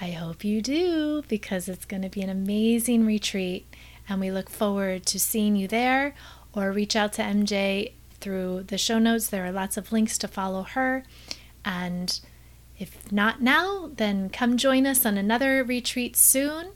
[0.00, 3.66] I hope you do because it's going to be an amazing retreat.
[4.08, 6.14] And we look forward to seeing you there
[6.52, 9.28] or reach out to MJ through the show notes.
[9.28, 11.04] There are lots of links to follow her.
[11.64, 12.20] And
[12.78, 16.72] if not now, then come join us on another retreat soon.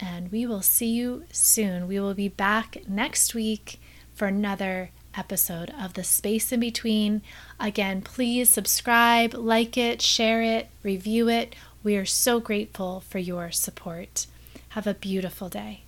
[0.00, 1.88] And we will see you soon.
[1.88, 3.80] We will be back next week
[4.14, 7.22] for another episode of The Space in Between.
[7.58, 11.56] Again, please subscribe, like it, share it, review it.
[11.82, 14.26] We are so grateful for your support.
[14.70, 15.82] Have a beautiful day.